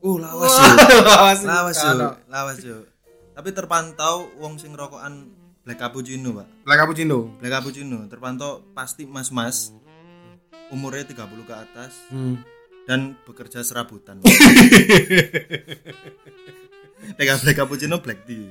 Uh, 0.03 0.19
lawas, 0.19 0.51
Cuk. 0.51 0.75
lawas, 1.07 1.39
Lawas, 1.47 1.75
Cuk. 1.79 1.95
Cuk. 1.95 2.15
Lawas, 2.27 2.57
Cuk. 2.59 2.83
Tapi 3.31 3.49
terpantau 3.55 4.27
wong 4.43 4.59
sing 4.59 4.75
rokokan 4.75 5.31
black 5.63 5.79
cappuccino, 5.79 6.35
Pak. 6.35 6.67
Black 6.67 6.83
cappuccino. 6.83 7.31
Black 7.39 7.53
cappuccino 7.55 8.03
terpantau 8.11 8.59
pasti 8.75 9.07
mas-mas 9.07 9.71
umurnya 10.67 11.07
30 11.07 11.47
ke 11.47 11.55
atas 11.55 11.95
Hmm. 12.11 12.43
dan 12.83 13.15
bekerja 13.23 13.63
serabutan. 13.63 14.19
Pegang 17.11 17.37
black 17.37 17.55
cappuccino 17.55 17.97
black 17.97 18.23
tea. 18.23 18.49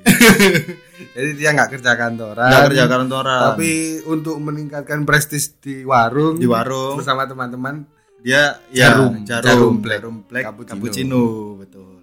Jadi 1.17 1.29
dia 1.35 1.49
nggak 1.51 1.75
kerja 1.75 1.91
kantoran. 1.95 2.51
Nggak 2.51 2.63
kerja 2.71 2.85
kantoran. 2.87 3.41
Tapi 3.53 3.71
untuk 4.05 4.37
meningkatkan 4.37 5.03
prestis 5.03 5.55
di 5.57 5.81
warung, 5.83 6.35
Di 6.35 6.45
warung. 6.45 6.99
bersama 6.99 7.25
teman-teman, 7.25 7.83
Dia 8.21 8.59
ya 8.69 8.93
Jarum. 8.93 9.23
jarum, 9.23 9.25
Jarum 9.25 9.49
jarum 9.49 9.75
black. 9.81 10.01
black, 10.29 10.45
Cappuccino. 10.45 10.71
cappuccino. 10.77 11.23
betul. 11.57 11.99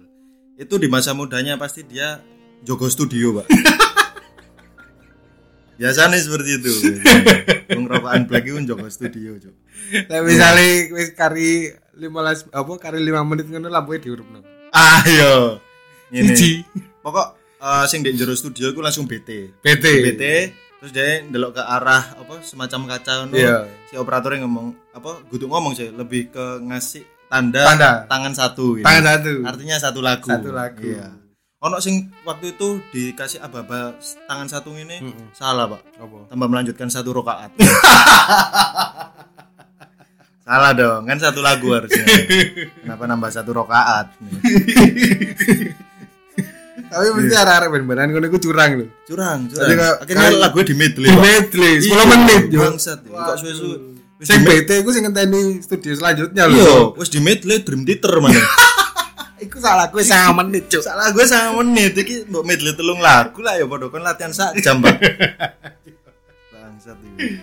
Itu 0.56 0.74
di 0.76 0.86
masa 0.86 1.12
mudanya 1.12 1.54
pasti 1.54 1.84
dia 1.84 2.18
jogo 2.60 2.88
studio, 2.88 3.38
Pak. 3.38 3.46
Biasanya 5.78 6.18
seperti 6.18 6.50
itu. 6.58 6.72
Wong 7.78 7.86
rokokan 7.86 8.26
black 8.26 8.42
itu 8.42 8.58
jogo 8.66 8.90
studio, 8.90 9.38
Cuk. 9.38 9.54
Lah 10.10 10.20
misalnya 10.26 10.90
wis 10.90 11.14
kari 11.14 11.70
15 11.94 12.50
apa 12.50 12.70
kari 12.76 12.98
5 12.98 13.14
menit 13.22 13.46
ngono 13.46 13.70
lampunya 13.70 14.02
diurupno. 14.02 14.42
Ayo. 14.74 15.54
Ini. 15.54 15.66
Siji. 16.10 16.64
Pokok 17.00 17.26
eh, 17.60 17.84
sing 17.88 18.00
di 18.04 18.12
jero 18.16 18.34
studio 18.34 18.72
iku 18.72 18.80
langsung 18.80 19.06
BT. 19.08 19.60
BT. 19.60 19.84
BT 20.04 20.24
terus 20.78 20.94
dia 20.94 21.26
ndelok 21.26 21.58
ke 21.58 21.62
arah 21.62 22.14
apa 22.14 22.38
semacam 22.46 22.86
kaca 22.86 23.26
ngono. 23.26 23.34
Iya. 23.34 23.66
Si 23.90 23.94
operatornya 23.98 24.46
ngomong 24.46 24.94
apa 24.94 25.26
kudu 25.26 25.50
ngomong 25.50 25.74
sih 25.74 25.90
lebih 25.90 26.30
ke 26.30 26.62
ngasih 26.62 27.02
tanda, 27.28 27.66
Tanda. 27.66 27.90
tangan 28.06 28.32
satu 28.32 28.78
gitu. 28.78 28.86
Tangan 28.86 29.04
satu. 29.04 29.32
Artinya 29.44 29.76
satu 29.76 30.00
lagu. 30.00 30.28
Satu 30.30 30.50
lagu. 30.54 30.86
Iya. 30.86 31.10
Ono 31.58 31.82
sing 31.82 32.06
waktu 32.22 32.54
itu 32.54 32.78
dikasih 32.94 33.42
aba-aba 33.42 33.98
tangan 34.30 34.46
satu 34.46 34.70
ini 34.78 35.02
Mm-mm. 35.02 35.34
salah, 35.34 35.66
Pak. 35.66 35.82
Apa? 35.98 36.30
Tambah 36.30 36.46
melanjutkan 36.46 36.86
satu 36.86 37.10
rokaat. 37.10 37.50
salah 40.46 40.70
dong, 40.70 41.02
kan 41.02 41.18
satu 41.18 41.42
lagu 41.42 41.66
harusnya. 41.74 42.06
Kenapa 42.86 43.10
nambah 43.10 43.30
satu 43.34 43.50
rokaat? 43.50 44.14
Tapi 46.98 47.10
mesti 47.14 47.34
arek-arek 47.36 47.68
ben-benan 47.70 48.06
ngono 48.08 48.26
iku 48.26 48.38
curang 48.40 48.70
lho. 48.74 48.86
curang 49.04 49.38
curang 49.46 49.78
akhirnya 49.96 50.28
lagu 50.36 50.58
di 50.60 50.74
medley 50.74 51.06
Di 51.06 51.14
medley 51.16 51.72
10 51.78 51.86
Iya, 51.86 52.04
menit 52.04 52.42
yo. 52.48 52.60
bangsat 52.64 53.00
ya. 53.00 53.14
kok 53.14 53.36
suwe-suwe 53.38 53.76
Sing 54.18 54.42
BT 54.42 54.70
iku 54.76 54.90
sing 54.90 55.02
ngenteni 55.04 55.40
studio 55.58 55.94
selanjutnya 55.94 56.44
lho. 56.44 56.56
iya 56.56 56.74
wis 56.92 57.08
di 57.08 57.20
medley 57.20 57.58
dream 57.60 57.82
theater 57.82 58.18
mana 58.18 58.34
Iku 59.38 59.54
salah 59.56 59.86
gue 59.86 60.02
5 60.02 60.10
menit, 60.36 60.66
Cuk. 60.66 60.82
salah 60.82 61.08
gue 61.08 61.22
sama 61.22 61.62
menit 61.62 61.94
iki 61.94 62.26
mbok 62.26 62.42
medley 62.42 62.74
telung 62.74 62.98
lagu 62.98 63.38
lah 63.38 63.54
ya 63.54 63.64
padha 63.64 63.86
kon 63.86 64.02
latihan 64.02 64.30
sak 64.30 64.58
jam 64.58 64.78
Pak. 64.78 64.98
bangsat 66.52 66.98
iki 67.06 67.38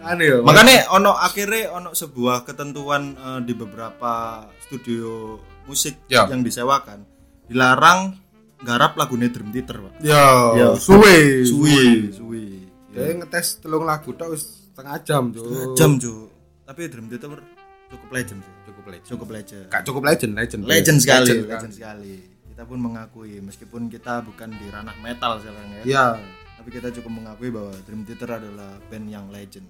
Anu 0.00 0.22
yo. 0.22 0.36
makanya 0.40 0.86
ono 0.88 1.12
akhirnya 1.12 1.72
ono 1.72 1.90
sebuah 1.90 2.46
ketentuan 2.46 3.02
eh, 3.12 3.40
di 3.42 3.52
beberapa 3.52 4.12
studio 4.60 5.34
musik 5.66 5.98
Ya. 6.06 6.30
yang 6.30 6.40
disewakan 6.40 7.02
dilarang 7.44 8.14
garap 8.58 8.94
lagunya 8.94 9.28
dream 9.28 9.50
theater 9.50 9.76
Pak. 9.80 9.92
Yo, 10.00 10.24
Yo. 10.54 10.68
suwe. 10.76 11.42
suwi 11.42 12.10
suwi 12.10 12.44
Dia 12.88 13.12
ngetes 13.14 13.60
telung 13.60 13.84
lagu 13.84 14.08
tok 14.10 14.32
wis 14.32 14.44
setengah 14.66 14.96
jam, 15.02 15.24
Cuk. 15.28 15.74
jam 15.74 15.96
cu 15.96 16.32
tapi 16.62 16.88
dream 16.88 17.06
theater 17.06 17.40
cukup 17.86 18.08
legend 18.10 18.40
sih. 18.40 18.54
Cukup 18.66 18.84
legend. 18.86 19.06
cukup 19.06 19.28
legend 19.30 19.66
Gak 19.68 19.82
cukup 19.84 20.02
legend, 20.02 20.32
legend. 20.34 20.60
legend 20.64 20.98
sekali 20.98 21.28
kan. 21.38 21.60
legend 21.60 21.72
sekali 21.72 22.16
kita 22.48 22.62
pun 22.64 22.78
mengakui 22.78 23.36
meskipun 23.38 23.82
kita 23.86 24.20
bukan 24.22 24.48
di 24.50 24.66
ranah 24.66 24.96
metal 24.98 25.36
sekarang 25.36 25.66
ya 25.70 25.82
Iya. 25.84 26.06
tapi 26.16 26.24
tapi 26.56 26.68
kita 26.72 26.88
cukup 26.90 27.12
mengakui 27.14 27.48
bahwa 27.48 27.70
Dream 27.80 28.02
Theater 28.02 28.30
adalah 28.34 28.70
band 28.82 29.06
yang 29.06 29.28
legend 29.28 29.68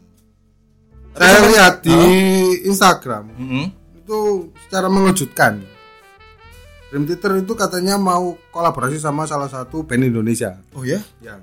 Saya 1.12 1.38
lihat 1.44 1.74
di? 1.80 1.92
Instagram 2.64 3.24
Mhm. 3.32 3.64
itu 3.98 4.18
secara 4.62 4.86
mengejutkan. 4.86 5.60
Dream 6.86 7.02
Theater 7.04 7.34
itu 7.36 7.52
katanya 7.52 7.96
mau 7.96 8.38
kolaborasi 8.48 8.96
sama 8.96 9.26
salah 9.26 9.46
satu 9.46 9.82
band 9.82 10.06
Indonesia. 10.06 10.54
oh 10.70 10.82
ya 10.82 11.02
Ya. 11.18 11.38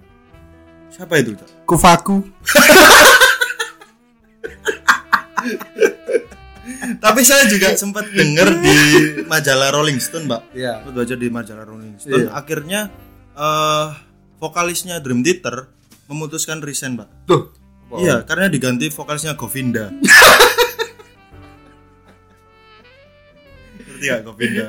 siapa 0.90 1.20
itu? 1.20 1.36
Kufaku. 1.66 2.24
tapi 6.98 7.22
saya 7.22 7.44
juga 7.46 7.76
sempat 7.76 8.08
dengar 8.10 8.48
di 8.56 8.76
majalah 9.26 9.70
Rolling 9.72 10.00
Stone 10.00 10.26
mbak 10.26 10.42
Iya. 10.54 10.80
sempat 10.80 10.94
baca 10.96 11.16
di 11.16 11.28
majalah 11.28 11.66
Rolling 11.66 11.96
Stone 11.98 12.16
Iya. 12.18 12.30
akhirnya 12.32 12.82
eh 13.34 13.88
vokalisnya 14.38 15.00
Dream 15.00 15.20
Theater 15.22 15.68
memutuskan 16.06 16.60
resign 16.60 16.96
mbak 16.96 17.10
Tuh. 17.26 17.52
Iya, 17.94 18.26
karena 18.26 18.50
diganti 18.50 18.90
vokalisnya 18.90 19.38
Govinda. 19.38 19.94
Ngerti 24.04 24.12
gak 24.12 24.22
Govinda? 24.28 24.68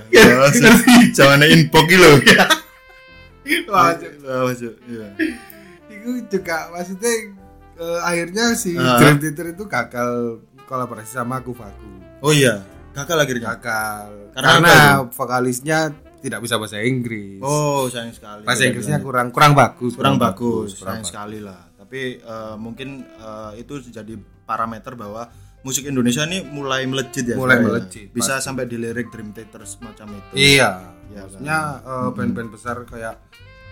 Jangan 1.19 1.43
inbox 1.45 1.85
gitu 1.91 1.99
loh. 2.01 2.19
Wah, 3.69 3.91
Wah, 4.25 4.55
Cuk. 4.55 4.75
Iya. 4.87 5.09
itu 5.91 6.11
juga 6.31 6.69
maksudnya 6.71 7.13
eh, 7.75 8.01
akhirnya 8.03 8.45
si 8.55 8.73
Ah. 8.75 8.97
Dream 8.97 9.19
Theater 9.19 9.47
itu 9.51 9.65
gagal 9.65 10.11
kolaborasi 10.65 11.13
sama 11.13 11.41
Kufaku. 11.41 12.21
Oh 12.21 12.33
iya, 12.33 12.65
gagal 12.93 13.19
akhirnya. 13.21 13.57
Gagal. 13.57 14.09
Karena 14.33 14.51
Karena, 14.55 14.77
vokalisnya 15.07 15.79
tidak 16.19 16.41
bisa 16.41 16.57
bahasa 16.57 16.81
Inggris. 16.81 17.37
Oh, 17.41 17.85
sayang 17.87 18.13
sekali. 18.13 18.45
bahasa 18.45 18.65
Inggrisnya 18.65 18.99
kurang 18.99 19.29
kurang 19.29 19.53
bagus. 19.53 19.93
kurang 19.93 20.17
bagus, 20.17 20.79
kurang 20.79 21.01
sayang 21.01 21.05
sekali 21.05 21.39
lah. 21.41 21.69
Tapi 21.75 22.01
eh, 22.17 22.55
mungkin 22.57 23.05
eh, 23.05 23.53
itu 23.59 23.77
jadi 23.83 24.17
parameter 24.45 24.93
bahwa 24.95 25.29
musik 25.65 25.83
Indonesia 25.83 26.23
ini 26.23 26.45
mulai 26.45 26.85
melejit 26.85 27.25
ya. 27.25 27.35
Mulai 27.35 27.57
sebenarnya. 27.57 27.81
melejit, 27.83 28.07
Bisa 28.11 28.39
sampai 28.39 28.65
di 28.65 28.77
lirik 28.77 29.09
Dream 29.09 29.33
Theater 29.33 29.65
semacam 29.65 30.07
itu. 30.15 30.33
Iya. 30.37 30.71
Iya, 31.07 31.21
Maksudnya 31.23 31.59
eh, 31.81 32.09
band-band 32.11 32.51
besar 32.51 32.77
kayak 32.85 33.17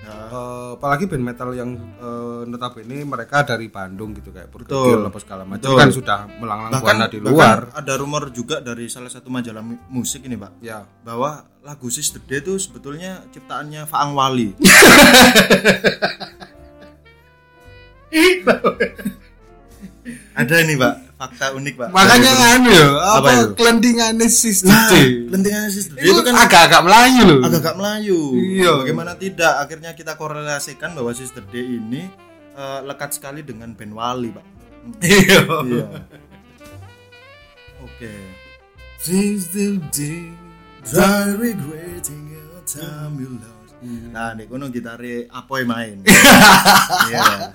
Ya. 0.03 0.11
eh, 0.27 0.71
apalagi 0.75 1.07
band 1.07 1.23
metal 1.23 1.53
yang 1.53 1.71
eh, 1.79 2.43
notabene 2.45 3.05
mereka 3.05 3.45
dari 3.45 3.69
Bandung 3.69 4.11
gitu 4.13 4.29
kayak. 4.29 4.51
Bergegil 4.51 4.99
apa 5.01 5.15
segala 5.17 5.45
macam 5.45 5.69
kan 5.71 5.89
sudah 5.89 6.19
melanglang 6.33 6.75
buana 6.75 7.07
di 7.07 7.17
bahkan 7.17 7.31
luar. 7.31 7.61
ada 7.73 7.93
rumor 7.95 8.29
juga 8.31 8.59
dari 8.59 8.89
salah 8.89 9.07
satu 9.07 9.31
majalah 9.31 9.63
mu- 9.63 9.79
musik 9.93 10.25
ini 10.25 10.35
pak 10.35 10.59
Ya. 10.59 10.83
bahwa 11.01 11.31
lagu 11.61 11.87
Sis 11.87 12.11
the 12.11 12.19
Day 12.21 12.41
itu 12.41 12.59
sebetulnya 12.59 13.23
ciptaannya 13.31 13.87
Faang 13.87 14.11
Wali 14.13 14.51
ada 20.35 20.55
ini 20.59 20.75
pak 20.75 21.12
fakta 21.23 21.47
unik 21.55 21.75
pak 21.79 21.89
Makanya 21.95 22.33
kan 22.35 22.61
ya, 22.67 22.87
Apa 22.99 23.31
apa, 23.31 23.55
kelendingannya 23.55 24.27
sis 24.27 24.67
Nah, 24.67 24.91
Sis 25.71 25.87
Itu 25.95 26.03
itu 26.03 26.21
kan 26.27 26.35
agak-agak 26.35 26.83
Melayu 26.83 27.23
loh. 27.23 27.39
agak-agak 27.47 27.75
Melayu 27.79 28.21
Iya. 28.35 28.73
bagaimana 28.83 29.13
tidak 29.15 29.55
akhirnya 29.63 29.91
kita 29.95 30.19
korelasikan 30.19 30.99
bahwa 30.99 31.15
Sis 31.15 31.31
the 31.31 31.43
Day 31.47 31.79
ini 31.79 32.11
eh, 32.53 32.81
lekat 32.83 33.15
sekali 33.15 33.47
dengan 33.47 33.71
band 33.73 33.95
Wali 33.95 34.31
pak 34.35 34.45
Iya. 34.99 35.47
iya 35.63 35.87
oke 37.79 38.13
the 39.07 39.79
day 39.95 40.27
Try 40.83 41.31
regretting 41.39 42.27
your 42.27 42.59
time 42.67 43.15
you 43.15 43.39
lost. 43.39 43.71
Nah, 44.11 44.35
nih 44.35 44.51
kono 44.51 44.67
gitare 44.67 45.31
Apoy 45.31 45.63
main. 45.63 46.03
Iya. 47.07 47.55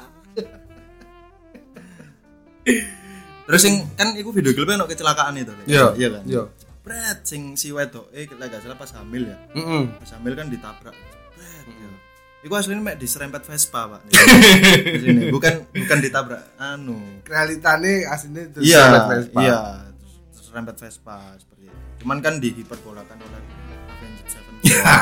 Terus 3.48 3.62
sing 3.64 3.76
kan 3.96 4.12
iku 4.14 4.30
video 4.30 4.52
klipnya 4.52 4.76
ono 4.76 4.86
kecelakaan 4.86 5.40
itu. 5.40 5.52
Lek. 5.56 5.66
Iya. 5.66 5.86
Iya 5.96 6.08
kan? 6.12 6.24
Iya. 6.28 6.44
Bret 6.84 7.20
sing 7.24 7.56
si 7.56 7.72
wedok 7.72 8.12
eh 8.12 8.28
lek 8.28 8.48
gak 8.48 8.62
salah 8.62 8.76
pas 8.76 8.92
hamil 8.94 9.28
ya. 9.28 9.38
Heeh. 9.56 9.84
Pas 9.98 10.12
hamil 10.14 10.34
kan 10.36 10.48
ditabrak. 10.48 10.96
Bret. 11.34 11.66
ya. 11.66 11.90
Iku 12.38 12.54
aslinya 12.54 12.84
mek 12.84 12.96
diserempet 12.96 13.44
Vespa, 13.44 13.88
Pak. 13.88 14.02
Di 14.94 15.00
sini. 15.02 15.24
Bukan 15.28 15.68
bukan 15.68 15.98
ditabrak 16.00 16.44
anu. 16.56 17.00
Realitane 17.24 18.04
aslinya 18.06 18.42
itu 18.46 18.60
Iya, 18.62 18.84
Sobat 18.84 19.04
Vespa. 19.10 19.40
iya. 19.42 19.60
Terus, 19.96 20.14
terus 20.32 20.48
rempet 20.52 20.76
Vespa 20.78 21.18
seperti 21.36 21.64
itu. 21.66 21.78
Cuman 22.04 22.18
kan 22.20 22.34
dihiperbolakan 22.38 23.18
oleh 23.18 23.42
Avenged 23.90 24.28
Sevenfold. 24.28 24.64
Iya. 24.64 24.96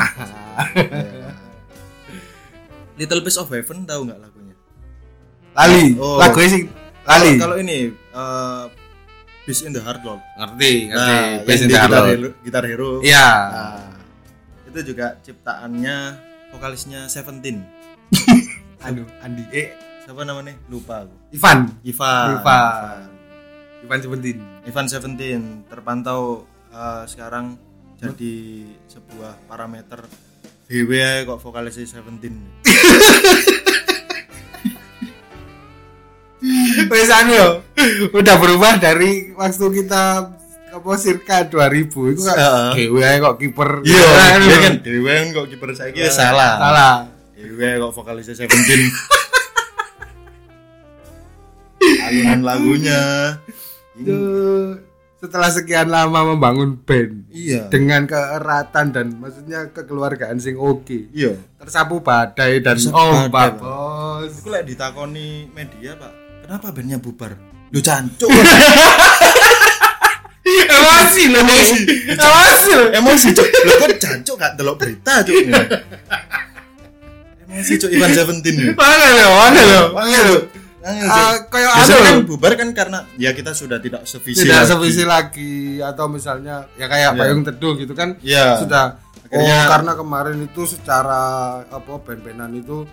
Little 2.96 3.20
Piece 3.20 3.36
of 3.36 3.52
Heaven 3.52 3.84
tahu 3.84 4.08
nggak 4.08 4.18
lagunya? 4.18 4.54
Lali. 5.52 5.84
Oh. 6.00 6.16
Lagunya 6.16 6.48
sih 6.50 6.62
Lali. 7.06 7.32
Kalau 7.38 7.54
kalau 7.54 7.56
ini 7.62 7.78
uh, 8.10 8.66
Beast 9.46 9.62
in 9.62 9.70
the 9.70 9.82
Heart 9.82 10.02
Lord. 10.02 10.20
ngerti, 10.42 10.90
ngerti. 10.90 11.14
Nah, 11.14 11.46
yang 11.46 11.62
in 11.62 11.68
the 11.70 11.78
gitar 11.78 11.90
Heart. 11.94 12.10
hero, 12.10 12.30
gitar 12.42 12.64
hero. 12.66 12.90
Iya. 12.98 13.28
Nah, 13.54 13.82
itu 14.66 14.78
juga 14.90 15.06
ciptaannya 15.22 15.96
vokalisnya 16.50 17.06
Seventeen. 17.06 17.62
Anu, 18.86 19.06
Andi 19.22 19.46
eh 19.54 19.86
Siapa 20.06 20.22
namanya? 20.22 20.54
Lupa 20.70 21.02
aku. 21.02 21.14
Ivan. 21.34 21.66
Ivan. 21.82 22.26
Ivan. 22.38 22.98
Ivan 23.82 23.98
Seventeen. 23.98 24.38
Ivan 24.62 24.86
Seventeen 24.86 25.42
terpantau 25.66 26.46
uh, 26.70 27.02
sekarang 27.10 27.58
jadi 27.98 28.70
sebuah 28.86 29.34
parameter 29.50 30.06
BW 30.70 31.26
kok 31.26 31.42
vokalisnya 31.42 31.90
Seventeen. 31.90 32.38
Wes 36.84 37.10
anu 37.10 37.32
yo. 37.32 37.48
Udah 38.12 38.36
berubah 38.36 38.76
dari 38.76 39.32
waktu 39.32 39.66
kita 39.82 40.02
apa 40.76 40.92
circa 41.00 41.48
2000 41.48 42.12
itu 42.12 42.20
kan 42.20 42.36
dewe 42.76 43.00
ae 43.00 43.16
kok 43.16 43.36
kiper. 43.40 43.80
Iya, 43.80 44.04
dia 44.44 44.56
kan 44.60 44.74
kan 44.84 45.26
kok 45.32 45.46
kiper 45.48 45.68
saya 45.72 45.90
kira 45.94 46.12
salah. 46.12 46.54
Salah. 46.60 46.94
BW 47.36 47.60
kok 47.80 47.92
vokalisnya 47.96 48.34
Seventeen. 48.36 48.88
Alunan 52.06 52.40
lagunya. 52.44 53.00
Itu 53.96 54.18
setelah 55.16 55.48
sekian 55.48 55.88
lama 55.88 56.36
membangun 56.36 56.76
band 56.84 57.32
Iya. 57.32 57.72
dengan 57.72 58.04
keeratan 58.04 58.92
dan 58.92 59.06
maksudnya 59.16 59.72
kekeluargaan 59.72 60.36
sing 60.36 60.60
oke. 60.60 61.08
Iya. 61.12 61.40
Tersapu 61.56 62.04
badai 62.04 62.60
dan 62.60 62.76
Tersapu 62.76 63.00
ombak, 63.00 63.32
badai, 63.32 63.56
Pak. 63.56 63.64
Bos. 63.64 64.34
Lek 64.44 64.62
ditakoni 64.68 65.48
media, 65.50 65.96
Pak. 65.96 66.12
Kenapa 66.46 66.70
bandnya 66.70 66.96
bubar? 66.96 67.34
Lu 67.68 67.80
cancuk. 67.80 68.30
Emosi 70.46 71.22
loh. 71.26 71.42
Emosi. 71.42 71.76
Emosi. 72.06 72.72
Emosi, 72.94 73.28
Cuk. 73.34 73.46
Lu 73.66 73.72
kok 73.76 73.90
cancuk 73.98 74.36
gak 74.36 74.52
delok 74.54 74.76
berita, 74.78 75.26
Cuk. 75.26 75.34
Emosi, 77.44 77.72
Cuk 77.76 77.90
Ivan 77.90 78.10
Seventeen. 78.12 78.54
ya. 78.56 78.70
Mana 78.72 79.06
lo? 79.10 79.26
Mana 79.34 79.60
lo? 79.60 79.82
Angel, 79.98 80.24
Cuk. 80.28 80.42
Ah, 80.86 81.34
kayak 81.50 81.66
Biasanya 81.74 81.98
anu 81.98 82.06
kan 82.06 82.16
bubar 82.24 82.52
kan 82.54 82.68
karena 82.70 82.98
ya 83.18 83.34
kita 83.34 83.50
sudah 83.50 83.82
tidak 83.82 84.06
sevisi 84.06 84.46
tidak 84.46 84.62
lagi. 84.62 84.70
sevisi 84.70 85.02
lagi 85.02 85.54
atau 85.82 86.06
misalnya 86.06 86.70
ya 86.78 86.86
kayak 86.86 87.10
Iya. 87.10 87.18
payung 87.18 87.42
teduh 87.42 87.74
gitu 87.74 87.90
kan 87.90 88.14
Iya. 88.22 88.62
sudah 88.62 88.94
Akhirnya- 89.26 89.50
oh 89.50 89.62
karena 89.66 89.92
kemarin 89.98 90.38
itu 90.40 90.62
secara 90.64 91.22
apa 91.66 91.90
band-bandan 91.98 92.54
itu 92.54 92.86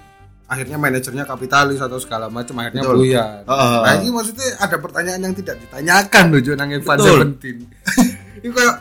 akhirnya 0.54 0.78
manajernya 0.78 1.26
kapitalis 1.26 1.82
atau 1.82 1.98
segala 1.98 2.30
macam 2.30 2.62
akhirnya 2.62 2.86
Betul. 2.86 2.98
buyar. 3.02 3.42
Heeh. 3.42 3.82
Nah 3.82 3.94
ini 3.98 4.14
maksudnya 4.14 4.48
ada 4.62 4.78
pertanyaan 4.78 5.22
yang 5.26 5.34
tidak 5.34 5.58
ditanyakan 5.58 6.24
loh 6.30 6.42
Jo 6.46 6.54
nang 6.54 6.70
Evan. 6.70 6.98
Seventeen. 7.02 7.58
itu 8.46 8.54
kayak 8.54 8.76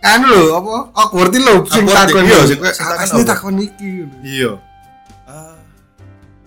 kan 0.00 0.20
lo 0.24 0.60
apa 0.60 0.72
awkward 0.96 1.32
lo 1.36 1.64
sing 1.68 1.84
takon 1.84 2.24
iya, 2.24 2.40
yo. 2.40 2.48
sing- 2.48 2.64
Asli 3.04 3.22
takon 3.28 3.60
iki. 3.60 4.08
Iya. 4.24 4.56
Ah, 5.28 5.60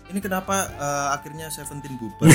ini 0.10 0.18
kenapa 0.18 0.66
eh, 0.74 1.08
akhirnya 1.14 1.54
Seventeen 1.54 1.94
bubar? 2.02 2.26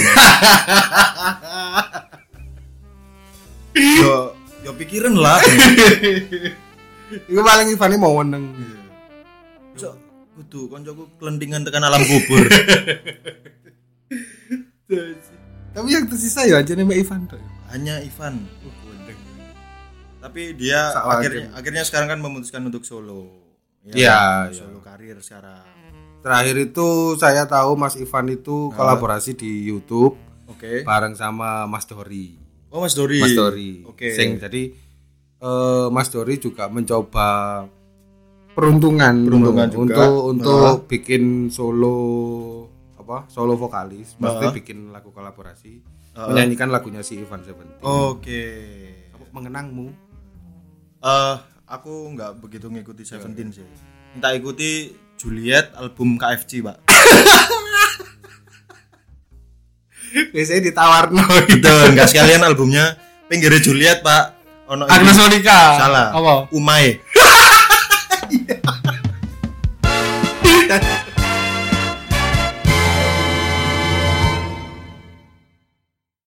yo, 4.03 4.39
yo 4.63 4.71
pikiran 4.79 5.15
lah. 5.19 5.43
Iku 7.31 7.41
paling 7.45 7.69
Ivan 7.69 7.93
mau 8.01 8.17
weneng. 8.17 8.57
So, 9.77 9.93
kudu 10.33 10.69
koncoku 10.73 11.05
kelendingan 11.21 11.65
tekan 11.65 11.85
alam 11.85 12.01
kubur. 12.01 12.43
Tapi 15.73 15.89
yang 15.89 16.05
tersisa 16.05 16.45
ya 16.45 16.61
aja 16.61 16.73
nih 16.77 16.85
Mbak 16.85 16.99
Ivan 17.01 17.21
tuh. 17.29 17.41
Hanya 17.73 18.01
Ivan. 18.05 18.45
Tapi 20.23 20.55
dia 20.55 20.95
Salah 20.95 21.19
akhirnya 21.19 21.51
akhirnya 21.57 21.83
sekarang 21.83 22.09
kan 22.17 22.21
memutuskan 22.23 22.63
untuk 22.63 22.87
solo. 22.87 23.27
Iya, 23.83 24.47
iya. 24.49 24.55
solo 24.55 24.79
karir 24.79 25.19
sekarang. 25.19 25.67
Terakhir 26.23 26.57
itu 26.71 27.19
saya 27.19 27.43
tahu 27.51 27.75
Mas 27.75 27.99
Ivan 27.99 28.31
itu 28.31 28.71
kolaborasi 28.79 29.35
di 29.35 29.67
YouTube 29.67 30.15
Oke. 30.47 30.87
bareng 30.87 31.19
sama 31.19 31.67
Mas 31.67 31.83
Dori. 31.91 32.39
Oh 32.71 32.79
Mas 32.79 32.95
Dori. 32.95 33.19
Mas 33.19 33.35
Dori. 33.35 33.83
Oke. 33.83 34.15
Sing 34.15 34.39
jadi 34.39 34.71
eh, 35.43 35.87
Mas 35.91 36.09
Dori 36.15 36.39
juga 36.39 36.71
mencoba 36.71 37.67
peruntungan, 38.53 39.15
Peruntungan 39.25 39.69
untuk 39.69 39.89
juga. 39.89 40.05
untuk, 40.07 40.13
untuk 40.29 40.77
bikin 40.87 41.49
solo 41.49 41.97
apa 42.95 43.27
solo 43.27 43.57
vokalis 43.57 44.15
pasti 44.15 44.45
bikin 44.55 44.91
lagu 44.91 45.11
kolaborasi 45.11 45.73
Heeh. 46.13 46.29
menyanyikan 46.29 46.69
lagunya 46.69 47.01
si 47.01 47.19
Ivan 47.19 47.43
Seventeen 47.43 47.83
Oke. 47.83 48.45
mengenangmu 49.33 49.89
Eh, 51.03 51.37
aku 51.67 52.15
nggak 52.15 52.39
begitu 52.39 52.71
ngikuti 52.71 53.03
Seventeen 53.03 53.51
sih. 53.51 53.67
Minta 54.15 54.31
ikuti 54.31 54.95
Juliet 55.19 55.75
album 55.75 56.15
KFC, 56.15 56.63
Pak. 56.63 56.79
biasanya 60.31 60.63
ditawarno 60.63 61.25
Gitu, 61.49 61.67
nggak 61.67 62.07
sekalian 62.07 62.45
albumnya 62.45 62.95
pinggirnya 63.27 63.59
Juliet, 63.59 63.99
Pak. 63.99 64.25
Ono 64.71 64.87
Agnes. 64.87 65.19
Monica 65.19 65.59
Salah. 65.75 66.09
apa 66.15 66.35
Umae. 66.55 67.03